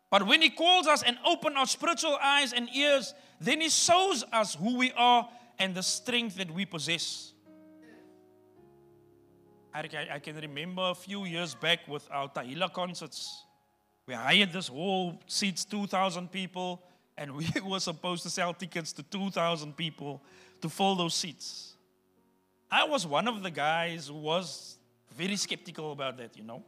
[0.10, 4.24] But when He calls us and opens our spiritual eyes and ears, then He shows
[4.34, 7.34] us who we are and the strength that we possess.
[9.74, 13.46] I, can remember a few years back with our Tahila concerts.
[14.08, 16.82] We hired this whole seats 2,000 people,
[17.18, 20.24] and we were supposed to sell tickets to 2,000 people
[20.62, 21.76] to fill those seats.
[22.72, 24.78] I was one of the guys who was
[25.16, 26.64] very skeptical about that, you know.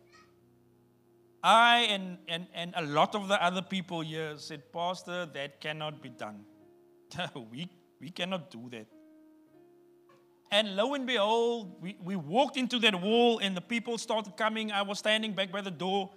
[1.44, 6.02] I and, and, and a lot of the other people here said, Pastor, that cannot
[6.02, 6.46] be done.
[7.52, 7.68] we
[8.02, 8.88] we cannot do that.
[10.52, 14.72] And lo and behold, we, we walked into that wall and the people started coming.
[14.72, 16.10] I was standing back by the door,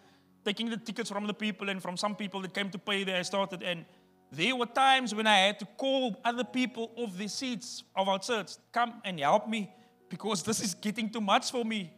[0.44, 3.18] taking the tickets from the people and from some people that came to pay there.
[3.18, 3.85] I started, and
[4.33, 8.18] there were times when I had to call other people off the seats of our
[8.18, 9.70] church, come and help me
[10.09, 11.92] because this is getting too much for me.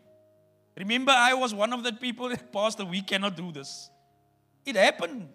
[0.76, 3.88] Remember, I was one of the people that, Pastor, we cannot do this.
[4.66, 5.28] It happened.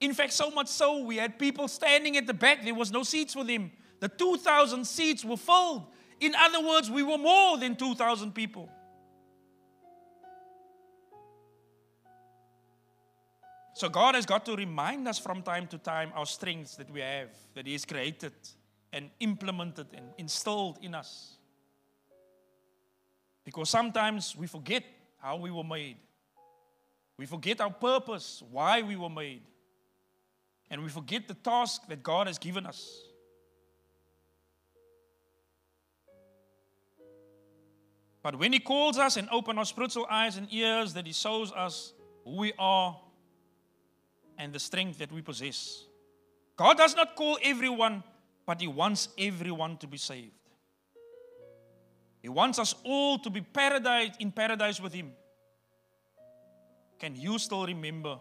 [0.00, 2.64] In fact, so much so, we had people standing at the back.
[2.64, 3.70] There was no seats for them.
[4.00, 5.86] The 2,000 seats were filled.
[6.20, 8.68] In other words, we were more than 2,000 people.
[13.74, 17.00] So God has got to remind us from time to time our strengths that we
[17.00, 18.32] have, that He has created
[18.92, 21.36] and implemented and instilled in us.
[23.44, 24.84] Because sometimes we forget
[25.18, 25.96] how we were made.
[27.18, 29.42] We forget our purpose, why we were made.
[30.74, 33.04] And we forget the task that God has given us.
[38.24, 41.52] But when He calls us and opens our spiritual eyes and ears, that He shows
[41.52, 41.92] us
[42.24, 43.00] who we are
[44.36, 45.84] and the strength that we possess.
[46.56, 48.02] God does not call everyone,
[48.44, 50.32] but He wants everyone to be saved.
[52.20, 55.12] He wants us all to be paradise in paradise with Him.
[56.98, 58.18] Can you still remember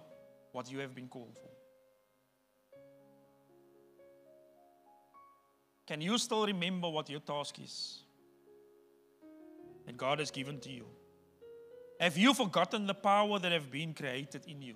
[0.51, 1.52] what you have been called for?
[5.85, 7.99] Can you still remember what your task is
[9.85, 10.85] that God has given to you?
[11.99, 14.75] Have you forgotten the power that have been created in you?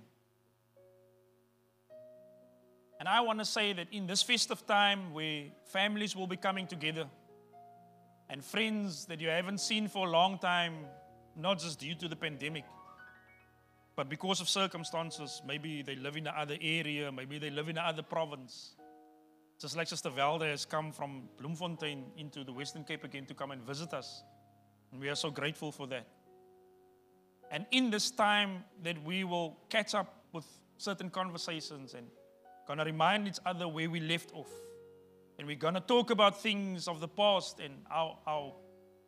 [2.99, 6.67] And I want to say that in this festive time where families will be coming
[6.67, 7.05] together
[8.29, 10.73] and friends that you haven't seen for a long time,
[11.35, 12.65] not just due to the pandemic,
[13.95, 18.03] but because of circumstances, maybe they live in another area, maybe they live in another
[18.03, 18.76] province.
[19.59, 23.51] Just like Sister Velda has come from Bloemfontein into the Western Cape again to come
[23.51, 24.23] and visit us.
[24.91, 26.05] And we are so grateful for that.
[27.49, 30.45] And in this time that we will catch up with
[30.77, 32.05] certain conversations and
[32.67, 34.51] gonna remind each other where we left off.
[35.39, 38.55] And we're gonna talk about things of the past and how, how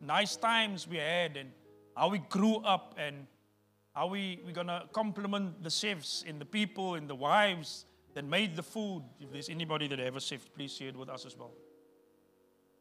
[0.00, 1.50] nice times we had and
[1.96, 3.26] how we grew up and
[3.94, 8.56] how we, we're gonna compliment the chefs and the people and the wives that made
[8.56, 9.02] the food.
[9.20, 11.52] If there's anybody that ever chef, please share it with us as well.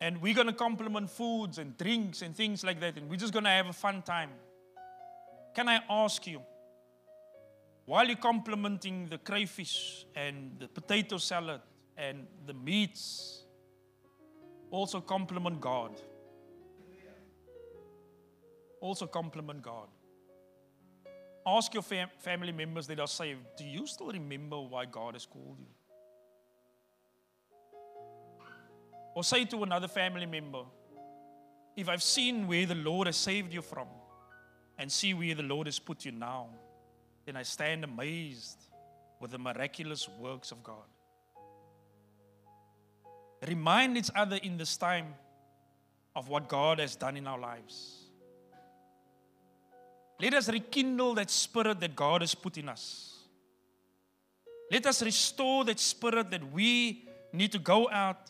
[0.02, 3.50] And we're gonna compliment foods and drinks and things like that, and we're just gonna
[3.50, 4.32] have a fun time.
[5.54, 6.42] Can I ask you,
[7.86, 11.62] while you're complimenting the crayfish and the potato salad
[11.98, 13.44] and the meats,
[14.72, 16.00] also compliment God.
[18.80, 19.90] Also compliment God.
[21.46, 25.26] Ask your fam- family members that are saved, do you still remember why God has
[25.26, 25.66] called you?
[29.16, 30.64] Or say to another family member,
[31.76, 33.88] if I've seen where the Lord has saved you from
[34.78, 36.48] and see where the Lord has put you now,
[37.26, 38.58] then I stand amazed
[39.20, 40.88] with the miraculous works of God.
[43.48, 45.14] Remind each other in this time
[46.16, 47.99] of what God has done in our lives.
[50.22, 53.16] Let us rekindle that spirit that God has put in us.
[54.72, 58.30] Let us restore that spirit that we need to go out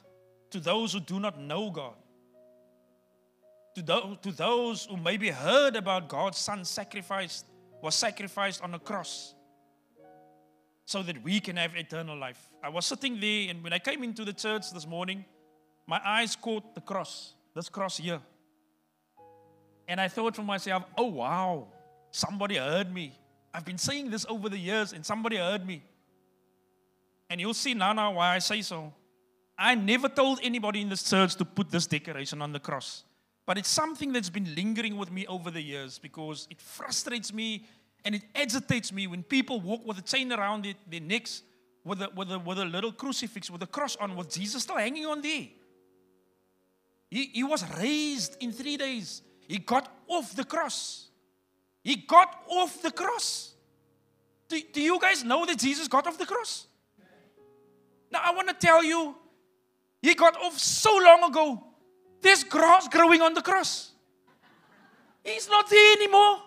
[0.52, 1.96] to those who do not know God.
[3.76, 7.46] To those, to those who maybe heard about God's Son sacrificed,
[7.82, 9.34] was sacrificed on a cross
[10.86, 12.50] so that we can have eternal life.
[12.64, 15.24] I was sitting there, and when I came into the church this morning,
[15.88, 18.20] my eyes caught the cross, this cross here.
[19.88, 21.68] And I thought for myself, oh wow,
[22.12, 23.14] Somebody heard me.
[23.54, 25.84] I've been saying this over the years, and somebody heard me.
[27.30, 28.94] And you'll see now, now why I say so.
[29.58, 33.04] I never told anybody in this church to put this decoration on the cross.
[33.46, 37.66] But it's something that's been lingering with me over the years because it frustrates me
[38.06, 41.44] and it agitates me when people walk with a chain around it, their necks
[41.84, 44.78] with a, with, a, with a little crucifix, with a cross on, with Jesus still
[44.78, 45.48] hanging on there.
[47.10, 49.22] He, he was raised in three days.
[49.48, 51.09] He got off the cross.
[51.90, 53.56] He got off the cross.
[54.48, 56.68] Do, do you guys know that Jesus got off the cross?
[58.12, 59.16] Now, I want to tell you,
[60.00, 61.64] he got off so long ago.
[62.22, 63.90] There's grass growing on the cross.
[65.24, 66.44] He's not there anymore.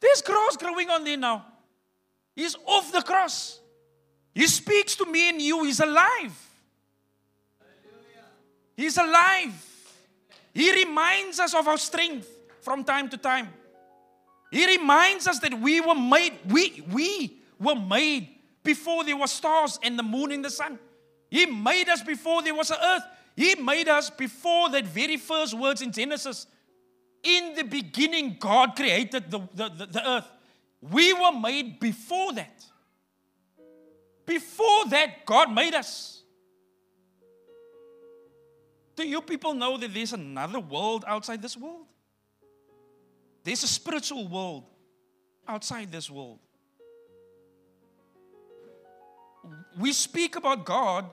[0.00, 1.46] There's grass growing on there now.
[2.36, 3.58] He's off the cross.
[4.34, 5.64] He speaks to me and you.
[5.64, 6.36] He's alive.
[8.76, 9.54] He's alive.
[10.52, 12.28] He reminds us of our strength
[12.60, 13.48] from time to time.
[14.50, 18.28] He reminds us that we were made, we, we were made
[18.62, 20.78] before there were stars and the moon and the sun.
[21.30, 23.04] He made us before there was an earth.
[23.36, 26.46] He made us before that very first words in Genesis.
[27.22, 30.26] In the beginning, God created the, the, the, the earth.
[30.80, 32.64] We were made before that.
[34.26, 36.22] Before that, God made us.
[38.96, 41.86] Do you people know that there's another world outside this world?
[43.42, 44.64] There's a spiritual world
[45.46, 46.38] outside this world.
[49.78, 51.06] We speak about God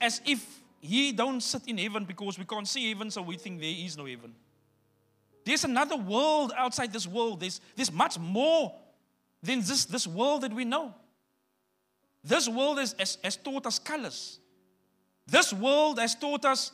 [0.00, 0.44] as if
[0.80, 3.96] He don't sit in heaven because we can't see heaven, so we think there is
[3.96, 4.34] no heaven.
[5.44, 7.40] There's another world outside this world.
[7.40, 8.74] There's, there's much more
[9.42, 10.94] than this, this world that we know.
[12.22, 14.38] This world has, has, has taught us colors.
[15.26, 16.72] This world has taught us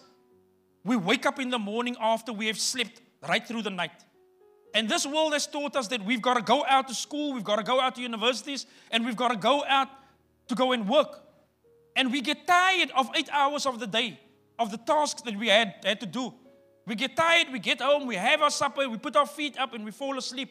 [0.87, 4.05] we wake up in the morning after we have slept right through the night
[4.77, 7.43] And this world has taught us that we've got to go out to school, we've
[7.43, 9.89] got to go out to universities, and we've got to go out
[10.49, 11.19] to go and work.
[11.97, 14.21] And we get tired of eight hours of the day,
[14.59, 16.35] of the tasks that we had, had to do.
[16.87, 19.73] We get tired, we get home, we have our supper, we put our feet up,
[19.73, 20.51] and we fall asleep.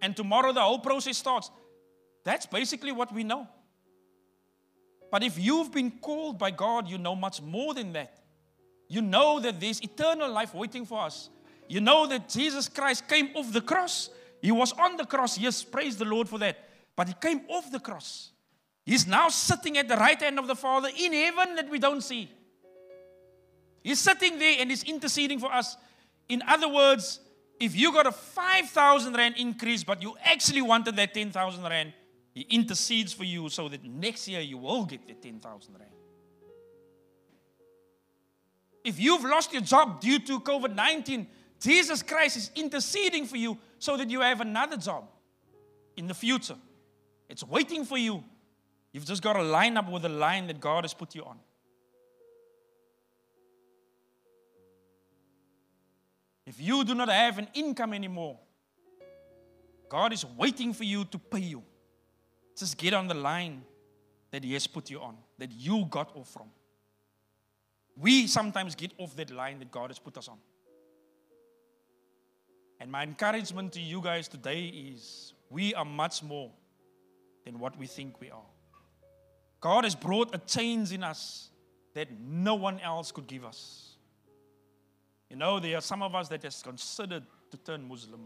[0.00, 1.50] And tomorrow the whole process starts.
[2.24, 3.46] That's basically what we know.
[5.10, 8.22] But if you've been called by God, you know much more than that.
[8.88, 11.28] You know that there's eternal life waiting for us.
[11.72, 14.10] You know that Jesus Christ came off the cross.
[14.42, 15.38] He was on the cross.
[15.38, 16.68] Yes, praise the Lord for that.
[16.94, 18.28] But he came off the cross.
[18.84, 22.02] He's now sitting at the right hand of the Father in heaven that we don't
[22.02, 22.30] see.
[23.82, 25.78] He's sitting there and he's interceding for us.
[26.28, 27.20] In other words,
[27.58, 31.94] if you got a 5,000 Rand increase, but you actually wanted that 10,000 Rand,
[32.34, 35.90] he intercedes for you so that next year you will get the 10,000 Rand.
[38.84, 41.26] If you've lost your job due to COVID 19,
[41.62, 45.04] Jesus Christ is interceding for you so that you have another job
[45.96, 46.56] in the future.
[47.28, 48.24] It's waiting for you.
[48.92, 51.38] You've just got to line up with the line that God has put you on.
[56.44, 58.40] If you do not have an income anymore,
[59.88, 61.62] God is waiting for you to pay you.
[62.56, 63.62] Just get on the line
[64.32, 66.48] that He has put you on, that you got off from.
[67.96, 70.38] We sometimes get off that line that God has put us on.
[72.82, 76.50] And my encouragement to you guys today is we are much more
[77.44, 78.50] than what we think we are.
[79.60, 81.50] God has brought a change in us
[81.94, 83.94] that no one else could give us.
[85.30, 87.22] You know, there are some of us that has considered
[87.52, 88.22] to turn Muslim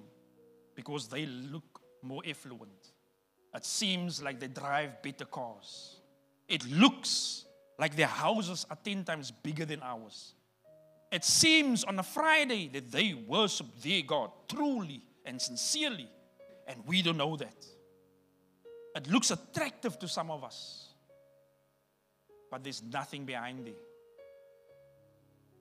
[0.75, 2.93] because they look more affluent.
[3.55, 6.01] It seems like they drive better cars.
[6.49, 7.45] It looks
[7.79, 10.33] like their houses are 10 times bigger than ours.
[11.17, 16.11] It seems on a Friday that they worship their God truly and sincerely,
[16.69, 17.65] and we don't know that.
[18.95, 20.91] It looks attractive to some of us,
[22.51, 23.83] but there's nothing behind there.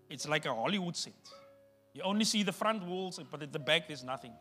[0.10, 1.14] It's like a Hollywood set.
[1.93, 4.34] You only see the front walls, but at the back, there's nothing.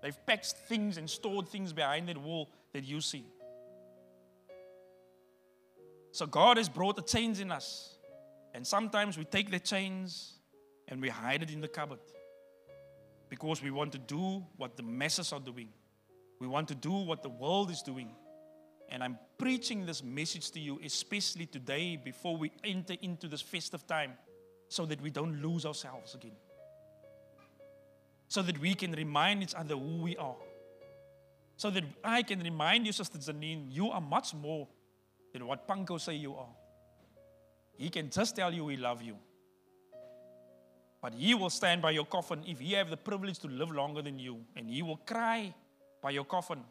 [0.00, 3.26] They've packed things and stored things behind that wall that you see.
[6.12, 7.92] So God has brought a change in us.
[8.54, 10.35] And sometimes we take the chains
[10.88, 11.98] and we hide it in the cupboard
[13.28, 15.68] because we want to do what the masses are doing.
[16.40, 18.10] We want to do what the world is doing.
[18.88, 23.86] And I'm preaching this message to you, especially today before we enter into this festive
[23.86, 24.12] time,
[24.68, 26.36] so that we don't lose ourselves again.
[28.28, 30.36] So that we can remind each other who we are.
[31.56, 34.68] So that I can remind you, Sister Janine, you are much more
[35.32, 36.54] than what Panko say you are.
[37.76, 39.16] He can just tell you we love you.
[41.06, 44.02] But he will stand by your coffin if he have the privilege to live longer
[44.02, 44.40] than you.
[44.56, 45.54] And he will cry
[46.02, 46.64] by your coffin.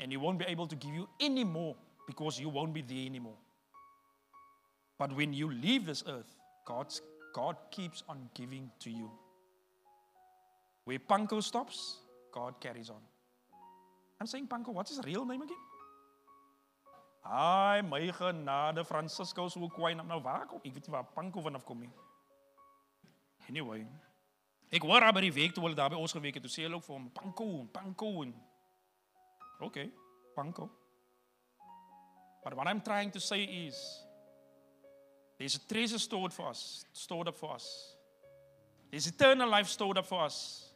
[0.00, 3.04] And he won't be able to give you any more because you won't be there
[3.04, 3.36] anymore.
[4.98, 7.02] But when you leave this earth, God's,
[7.34, 9.10] God keeps on giving to you.
[10.84, 11.98] Where Panko stops,
[12.32, 13.02] God carries on.
[14.18, 15.64] I'm saying Panko, what's his real name again?
[17.26, 20.64] Ai, my genade, Francisco, so kwai nou waar kom?
[20.64, 21.92] Ek weet waar Panko vanaf kom nie.
[23.48, 23.86] Anyway.
[24.70, 26.64] Ek hoor daar by die week toe hulle daar by ons geweek het, toe sê
[26.66, 28.10] hulle ook vir hom panko, panko.
[29.62, 29.86] Okay,
[30.34, 30.66] panko.
[32.42, 33.78] But what I'm trying to say is
[35.38, 37.96] there's a treasure stored for us, stored up for us.
[38.90, 40.72] There's eternal life stored up for us.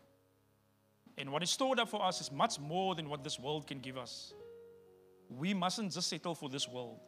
[1.18, 3.80] And what is stored up for us is much more than what this world can
[3.80, 4.32] give us.
[5.28, 6.98] We mustn't just settle for this world.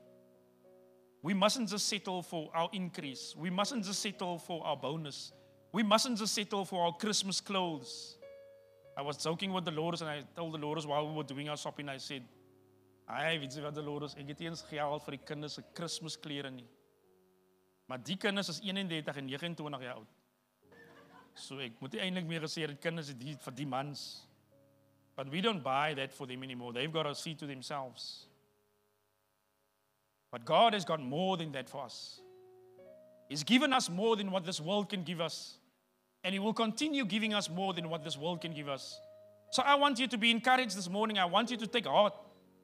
[1.22, 3.34] We mustn't just settle for our increase.
[3.36, 5.32] We mustn't just settle for our bonus.
[5.72, 8.16] We mustn't just settle for our Christmas clothes.
[8.96, 11.48] I was joking with the Lord and I told the Lord while we were doing
[11.48, 12.22] our shopping, I said,
[13.08, 16.50] "Ai, weet jy wat die Lord, ek het eens geld vir die kinders se Kersklere
[16.50, 16.68] nie.
[17.88, 20.08] Maar die kinders is 31 en 29 jaar oud.
[21.34, 24.26] So ek moet eintlik meer gesê dit kinders die vir die mans.
[25.16, 26.72] But we don't buy that for them anymore.
[26.72, 28.26] They've got to see to themselves.
[30.30, 32.20] But God has got more than that for us.
[33.28, 35.58] He's given us more than what this world can give us.
[36.24, 38.98] And He will continue giving us more than what this world can give us.
[39.50, 41.18] So I want you to be encouraged this morning.
[41.18, 42.14] I want you to take heart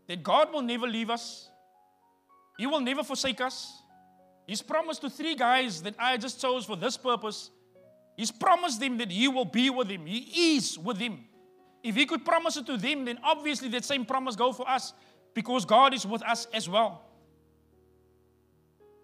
[0.07, 1.49] that God will never leave us,
[2.57, 3.83] He will never forsake us.
[4.47, 7.51] He's promised to three guys that I just chose for this purpose.
[8.17, 10.07] He's promised them that He will be with them.
[10.07, 11.27] He is with them.
[11.83, 14.95] If He could promise it to them, then obviously that same promise go for us
[15.35, 17.08] because God is with us as well.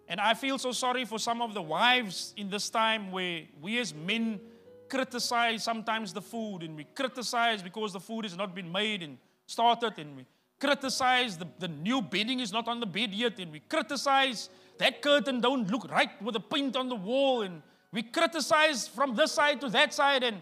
[0.08, 3.78] And I feel so sorry for some of the wives in this time where we
[3.78, 4.40] as men
[4.88, 9.16] criticize sometimes the food and we criticize because the food has not been made and
[9.46, 10.26] started and we
[10.60, 15.02] criticize the, the new bedding is not on the bed yet and we criticize that
[15.02, 19.32] curtain don't look right with the paint on the wall and we criticize from this
[19.32, 20.40] side to that side and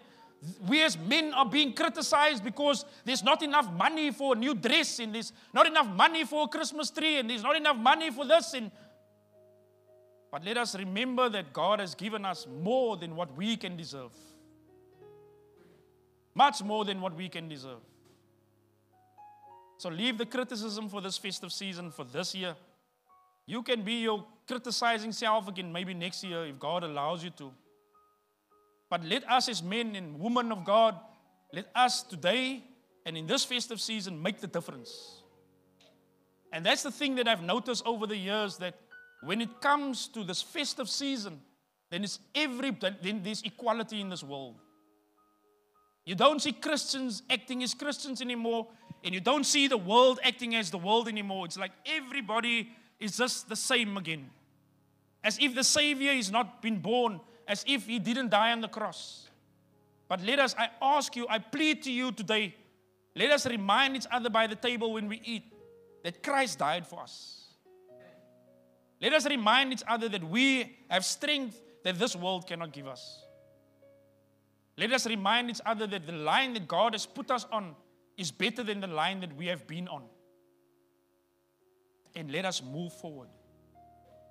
[0.67, 4.99] we as men are being criticized because there's not enough money for a new dress
[4.99, 8.27] and there's not enough money for a Christmas tree and there's not enough money for
[8.27, 8.71] this and
[10.33, 14.13] but let us remember that God has given us more than what we can deserve.
[16.35, 17.81] Much more than what we can deserve.
[19.77, 22.55] So leave the criticism for this festive season for this year.
[23.45, 27.53] You can be your criticizing self again maybe next year if God allows you to.
[28.89, 30.99] But let us, as men and women of God,
[31.53, 32.65] let us today
[33.05, 35.23] and in this festive season make the difference.
[36.53, 38.77] And that's the thing that I've noticed over the years that
[39.23, 41.41] when it comes to this festive season,
[41.91, 44.57] then it's every then there's equality in this world.
[46.05, 48.67] You don't see Christians acting as Christians anymore,
[49.05, 51.47] and you don't see the world acting as the world anymore.
[51.47, 54.31] It's like everybody is just the same again.
[55.23, 58.69] As if the Savior is not been born as if he didn't die on the
[58.69, 59.29] cross.
[60.09, 62.55] But let us, I ask you, I plead to you today,
[63.15, 65.45] let us remind each other by the table when we eat
[66.03, 67.42] that Christ died for us.
[69.03, 73.27] Let us remind each other that we have strength that this world cannot give us.
[74.79, 77.75] Let us remind each other that the line that God has put us on
[78.17, 80.05] is better than the line that we have been on.
[82.15, 83.29] And let us move forward.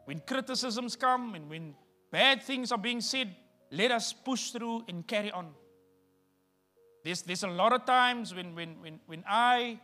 [0.06, 1.76] When criticisms come and when
[2.10, 3.36] bad things are being said,
[3.72, 5.50] let us push through and carry on.
[7.04, 9.80] There's, there's a lot of times when, when, when, when I,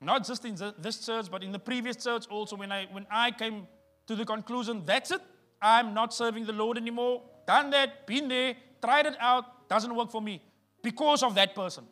[0.00, 3.30] not just in this church, but in the previous church also, when I, when I
[3.32, 3.66] came
[4.06, 5.20] to the conclusion, that's it,
[5.60, 10.10] I'm not serving the Lord anymore, done that, been there, tried it out, doesn't work
[10.10, 10.42] for me
[10.82, 11.84] because of that person.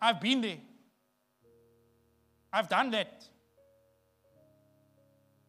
[0.00, 0.58] I've been there.
[2.52, 3.28] I've done that.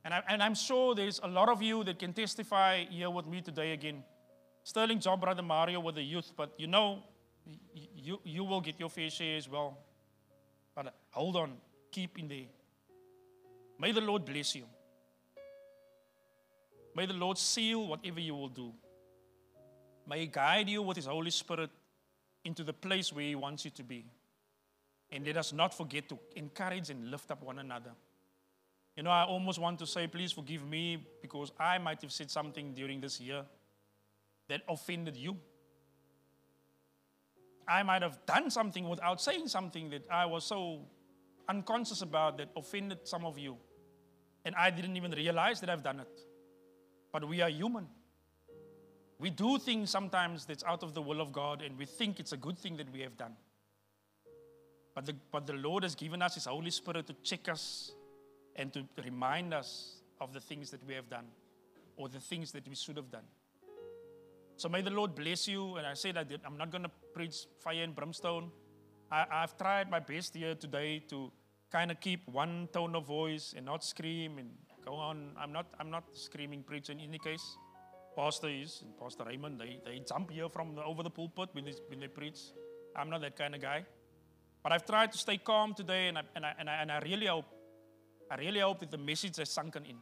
[0.06, 3.42] And, I, I'm sure there's a lot of you that can testify here with me
[3.42, 4.04] today again.
[4.64, 7.04] Sterling job, Brother Mario, with the youth, but you know,
[7.96, 9.78] you, you will get your fair share as well.
[10.76, 11.54] But uh, hold on,
[11.92, 12.46] keep in there.
[13.80, 14.64] May the Lord bless you.
[16.96, 18.74] May the Lord seal whatever you will do.
[20.08, 21.70] May He guide you with His Holy Spirit
[22.46, 24.06] into the place where He wants you to be.
[25.12, 27.92] And let us not forget to encourage and lift up one another.
[28.96, 32.30] You know, I almost want to say, please forgive me because I might have said
[32.30, 33.44] something during this year
[34.50, 35.38] that offended you.
[37.68, 40.82] I might have done something without saying something that I was so
[41.48, 43.58] unconscious about that offended some of you.
[44.46, 46.22] And I didn't even realize that I've done it.
[47.14, 47.88] But we are human.
[49.20, 52.34] We do things sometimes that's out of the will of God, and we think it's
[52.34, 53.36] a good thing that we have done.
[54.96, 57.92] But the, but the Lord has given us His Holy Spirit to check us
[58.56, 61.26] and to remind us of the things that we have done
[61.96, 63.24] or the things that we should have done.
[64.58, 65.76] So may the Lord bless you.
[65.78, 68.52] And I said I did, I'm not going to preach fire and brimstone.
[69.12, 71.32] I, I've tried my best here today to
[71.72, 74.50] kind of keep one tone of voice and not scream and
[74.86, 75.32] go on.
[75.38, 77.58] I'm not, I'm not screaming preacher in any case.
[78.16, 81.66] Pastor is, and Pastor Raymond, they, they jump here from the, over the pulpit when
[81.66, 82.40] they, when they preach.
[82.96, 83.86] I'm not that kind of guy.
[84.62, 87.00] But I've tried to stay calm today, and I, and I, and I, and I
[87.00, 87.46] really hope
[88.32, 89.98] I really hope that the message has sunken in.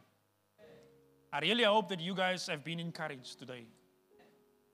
[1.32, 3.66] I really hope that you guys have been encouraged today.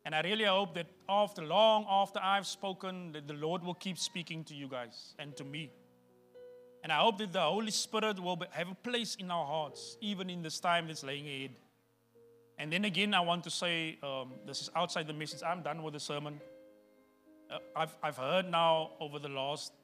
[0.04, 3.98] And I really hope that after long after I've spoken, that the Lord will keep
[3.98, 5.72] speaking to you guys and to me.
[6.88, 10.30] And I hope that the Holy Spirit will have a place in our hearts, even
[10.30, 11.50] in this time that's laying ahead.
[12.56, 15.42] And then again, I want to say um, this is outside the message.
[15.46, 16.40] I'm done with the sermon.
[17.50, 19.74] Uh, I've, I've heard now over the last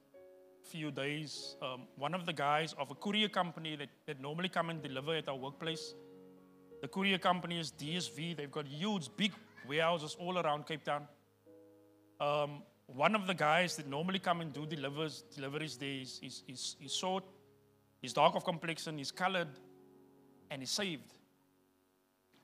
[0.63, 4.71] few days, um, one of the guys of a courier company that, that normally come
[4.71, 5.93] and deliver at our workplace,
[6.81, 8.35] the courier company is DSV.
[8.35, 9.33] They've got huge, big
[9.69, 11.07] warehouses all around Cape Town.
[12.19, 16.43] Um, one of the guys that normally come and do delivers, deliveries there is, is,
[16.47, 17.24] is, is short,
[18.03, 19.49] he's dark of complexion, he's colored,
[20.51, 21.12] and he's saved.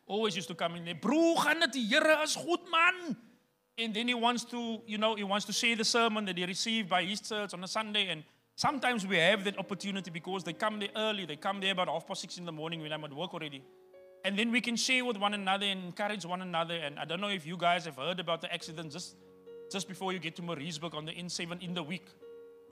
[0.06, 1.62] Always used to come in there, Bro, gaan
[2.24, 3.16] is goed, man.
[3.78, 6.44] And then he wants to, you know, he wants to share the sermon that he
[6.44, 8.08] received by his church on a Sunday.
[8.08, 8.24] And
[8.56, 11.24] sometimes we have that opportunity because they come there early.
[11.24, 13.62] They come there about half past six in the morning when I'm at work already.
[14.24, 16.74] And then we can share with one another and encourage one another.
[16.74, 19.16] And I don't know if you guys have heard about the accident just,
[19.70, 22.06] just before you get to Moorreesburg on the N7 in the week.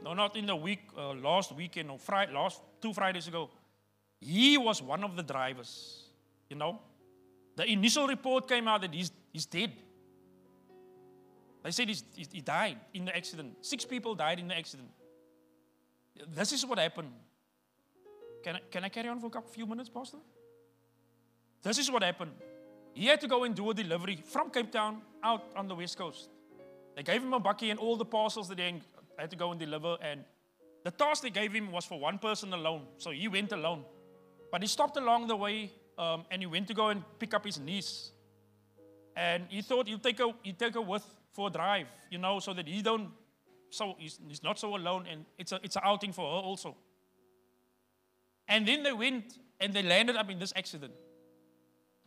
[0.03, 3.51] No, not in the week, uh, last weekend or Friday, last two Fridays ago.
[4.21, 6.05] He was one of the drivers,
[6.49, 6.81] you know.
[7.57, 9.73] The initial report came out that he's, he's dead.
[11.65, 13.57] They said he's, he died in the accident.
[13.61, 14.89] Six people died in the accident.
[16.35, 17.13] This is what happened.
[18.43, 20.19] Can I, can I carry on for a few minutes, Pastor?
[21.63, 22.33] This is what happened.
[22.95, 25.99] He had to go and do a delivery from Cape Town out on the West
[25.99, 26.31] Coast.
[26.99, 28.83] They gave him a bakkie and all the parcels that he
[29.17, 29.97] had to go and deliver.
[30.03, 30.25] And
[30.83, 32.87] the task they gave him was for one person alone.
[32.97, 33.85] So he went alone.
[34.51, 37.45] But he stopped along the way um, and he went to go and pick up
[37.45, 38.11] his niece.
[39.15, 42.41] And he thought he'd take her, he'd take her with for a drive, you know,
[42.41, 43.11] so that he don't,
[43.71, 45.07] so he's, he's not so alone.
[45.09, 46.77] And it's, a, it's an outing for her also.
[48.49, 50.95] And then they went and they landed up in this accident.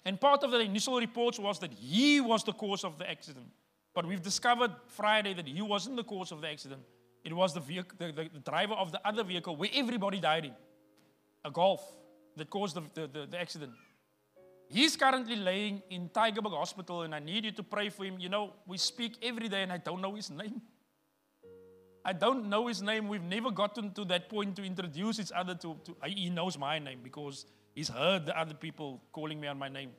[0.03, 3.47] And part of the initial reports was that he was the cause of the accident.
[3.93, 6.81] But we've discovered Friday that he wasn't the cause of the accident.
[7.23, 10.45] It was the, vehicle, the, the, the driver of the other vehicle where everybody died
[10.45, 10.53] in
[11.43, 11.83] a Golf
[12.37, 13.73] that caused the, the, the, accident.
[14.69, 18.17] He's currently laying in Tygerberg Hospital, and I need you to pray for him.
[18.19, 20.61] You know, we speak every day, and I don't know his name.
[22.03, 23.07] I don't know his name.
[23.09, 26.79] We've never gotten to that point to introduce each other to, to he knows my
[26.79, 29.91] name because he's heard the other people calling me on my name.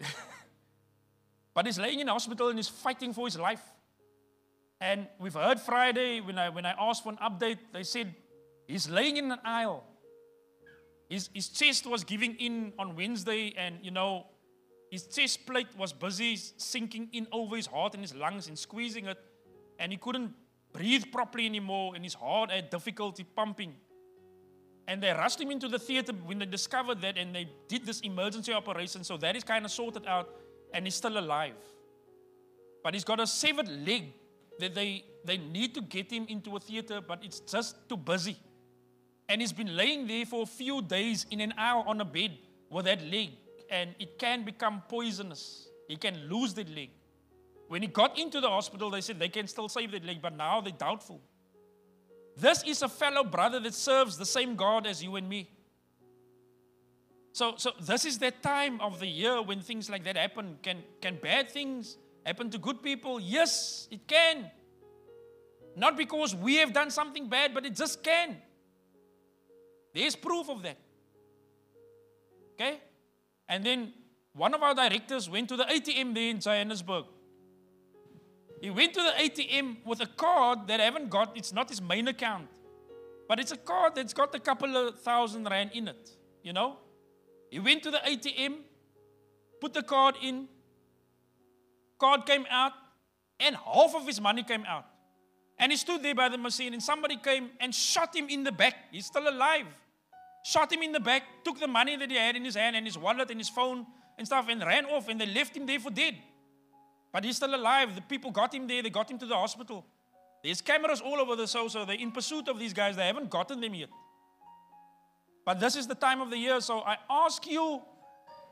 [1.54, 3.62] but he's laying in the hospital and he's fighting for his life.
[4.80, 8.14] And we've heard Friday when I, when I asked for an update, they said
[8.66, 9.84] he's laying in an aisle.
[11.08, 14.26] His, his chest was giving in on Wednesday, and you know,
[14.90, 19.06] his chest plate was busy sinking in over his heart and his lungs and squeezing
[19.06, 19.18] it,
[19.78, 20.32] and he couldn't
[20.72, 23.74] breathe properly anymore, and his heart had difficulty pumping.
[24.88, 28.00] And they rushed him into the theater when they discovered that, and they did this
[28.00, 29.04] emergency operation.
[29.04, 30.28] So that is kind of sorted out,
[30.72, 31.54] and he's still alive.
[32.82, 34.12] But he's got a severed leg
[34.58, 38.36] that they, they need to get him into a theater, but it's just too busy.
[39.28, 42.36] And he's been laying there for a few days in an hour on a bed
[42.70, 43.30] with that leg,
[43.70, 45.68] and it can become poisonous.
[45.88, 46.90] He can lose that leg.
[47.68, 50.36] When he got into the hospital, they said they can still save that leg, but
[50.36, 51.20] now they're doubtful.
[52.36, 55.50] This is a fellow brother that serves the same God as you and me.
[57.32, 60.58] So, so this is that time of the year when things like that happen.
[60.62, 63.18] Can, can bad things happen to good people?
[63.18, 64.50] Yes, it can.
[65.74, 68.36] Not because we have done something bad, but it just can.
[69.94, 70.76] There's proof of that.
[72.54, 72.80] Okay?
[73.48, 73.94] And then
[74.34, 77.06] one of our directors went to the ATM there in Johannesburg.
[78.60, 81.80] He went to the ATM with a card that I haven't got, it's not his
[81.82, 82.48] main account,
[83.26, 86.10] but it's a card that's got a couple of thousand rand in it,
[86.42, 86.76] you know?
[87.52, 88.54] He went to the ATM,
[89.60, 90.48] put the card in,
[91.98, 92.72] card came out,
[93.38, 94.86] and half of his money came out.
[95.58, 98.52] And he stood there by the machine, and somebody came and shot him in the
[98.52, 98.74] back.
[98.90, 99.66] He's still alive.
[100.46, 102.86] Shot him in the back, took the money that he had in his hand and
[102.86, 103.84] his wallet and his phone
[104.16, 106.16] and stuff, and ran off, and they left him there for dead.
[107.12, 107.94] But he's still alive.
[107.94, 109.84] The people got him there, they got him to the hospital.
[110.42, 112.96] There's cameras all over the so so they're in pursuit of these guys.
[112.96, 113.90] They haven't gotten them yet.
[115.44, 117.82] But this is the time of the year, so I ask you,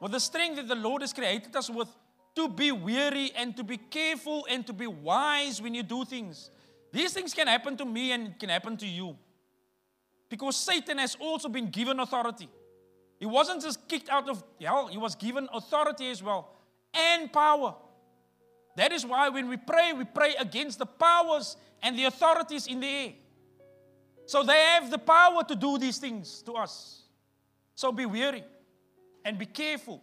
[0.01, 1.89] with the strength that the Lord has created us with,
[2.35, 6.51] to be weary and to be careful and to be wise when you do things.
[6.93, 9.17] These things can happen to me and can happen to you.
[10.29, 12.49] Because Satan has also been given authority.
[13.19, 16.57] He wasn't just kicked out of hell, he was given authority as well
[16.95, 17.75] and power.
[18.77, 22.81] That is why when we pray, we pray against the powers and the authorities in
[22.81, 23.13] the air.
[24.31, 27.03] So they have the power to do these things to us.
[27.75, 28.45] So be weary
[29.25, 30.01] and be careful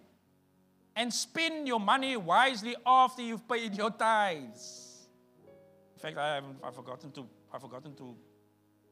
[0.98, 5.08] and spend your money wisely after you've paid your tithes.
[5.96, 8.18] In fact, I haven't I've forgotten to I've forgotten to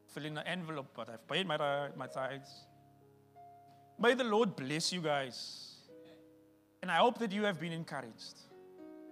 [0.06, 1.58] fill in the envelope, but I've paid my,
[1.94, 2.64] my tithes.
[3.98, 5.74] May the Lord bless you guys.
[6.80, 8.36] And I hope that you have been encouraged.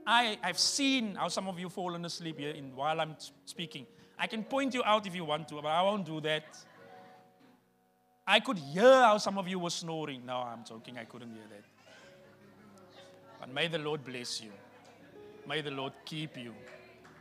[0.06, 3.14] I, I've seen how some of you fallen asleep here in, while I'm
[3.44, 3.86] speaking.
[4.18, 6.44] I can point you out if you want to, but I won't do that.
[8.26, 10.24] I could hear how some of you were snoring.
[10.24, 10.96] No, I'm joking.
[10.98, 11.64] I couldn't hear that.
[13.40, 14.50] But may the Lord bless you.
[15.46, 16.54] May the Lord keep you.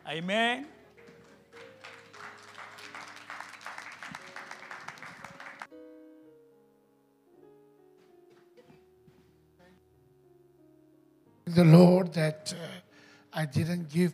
[0.08, 0.68] Amen.
[11.54, 12.66] the Lord that uh,
[13.32, 14.12] I didn't give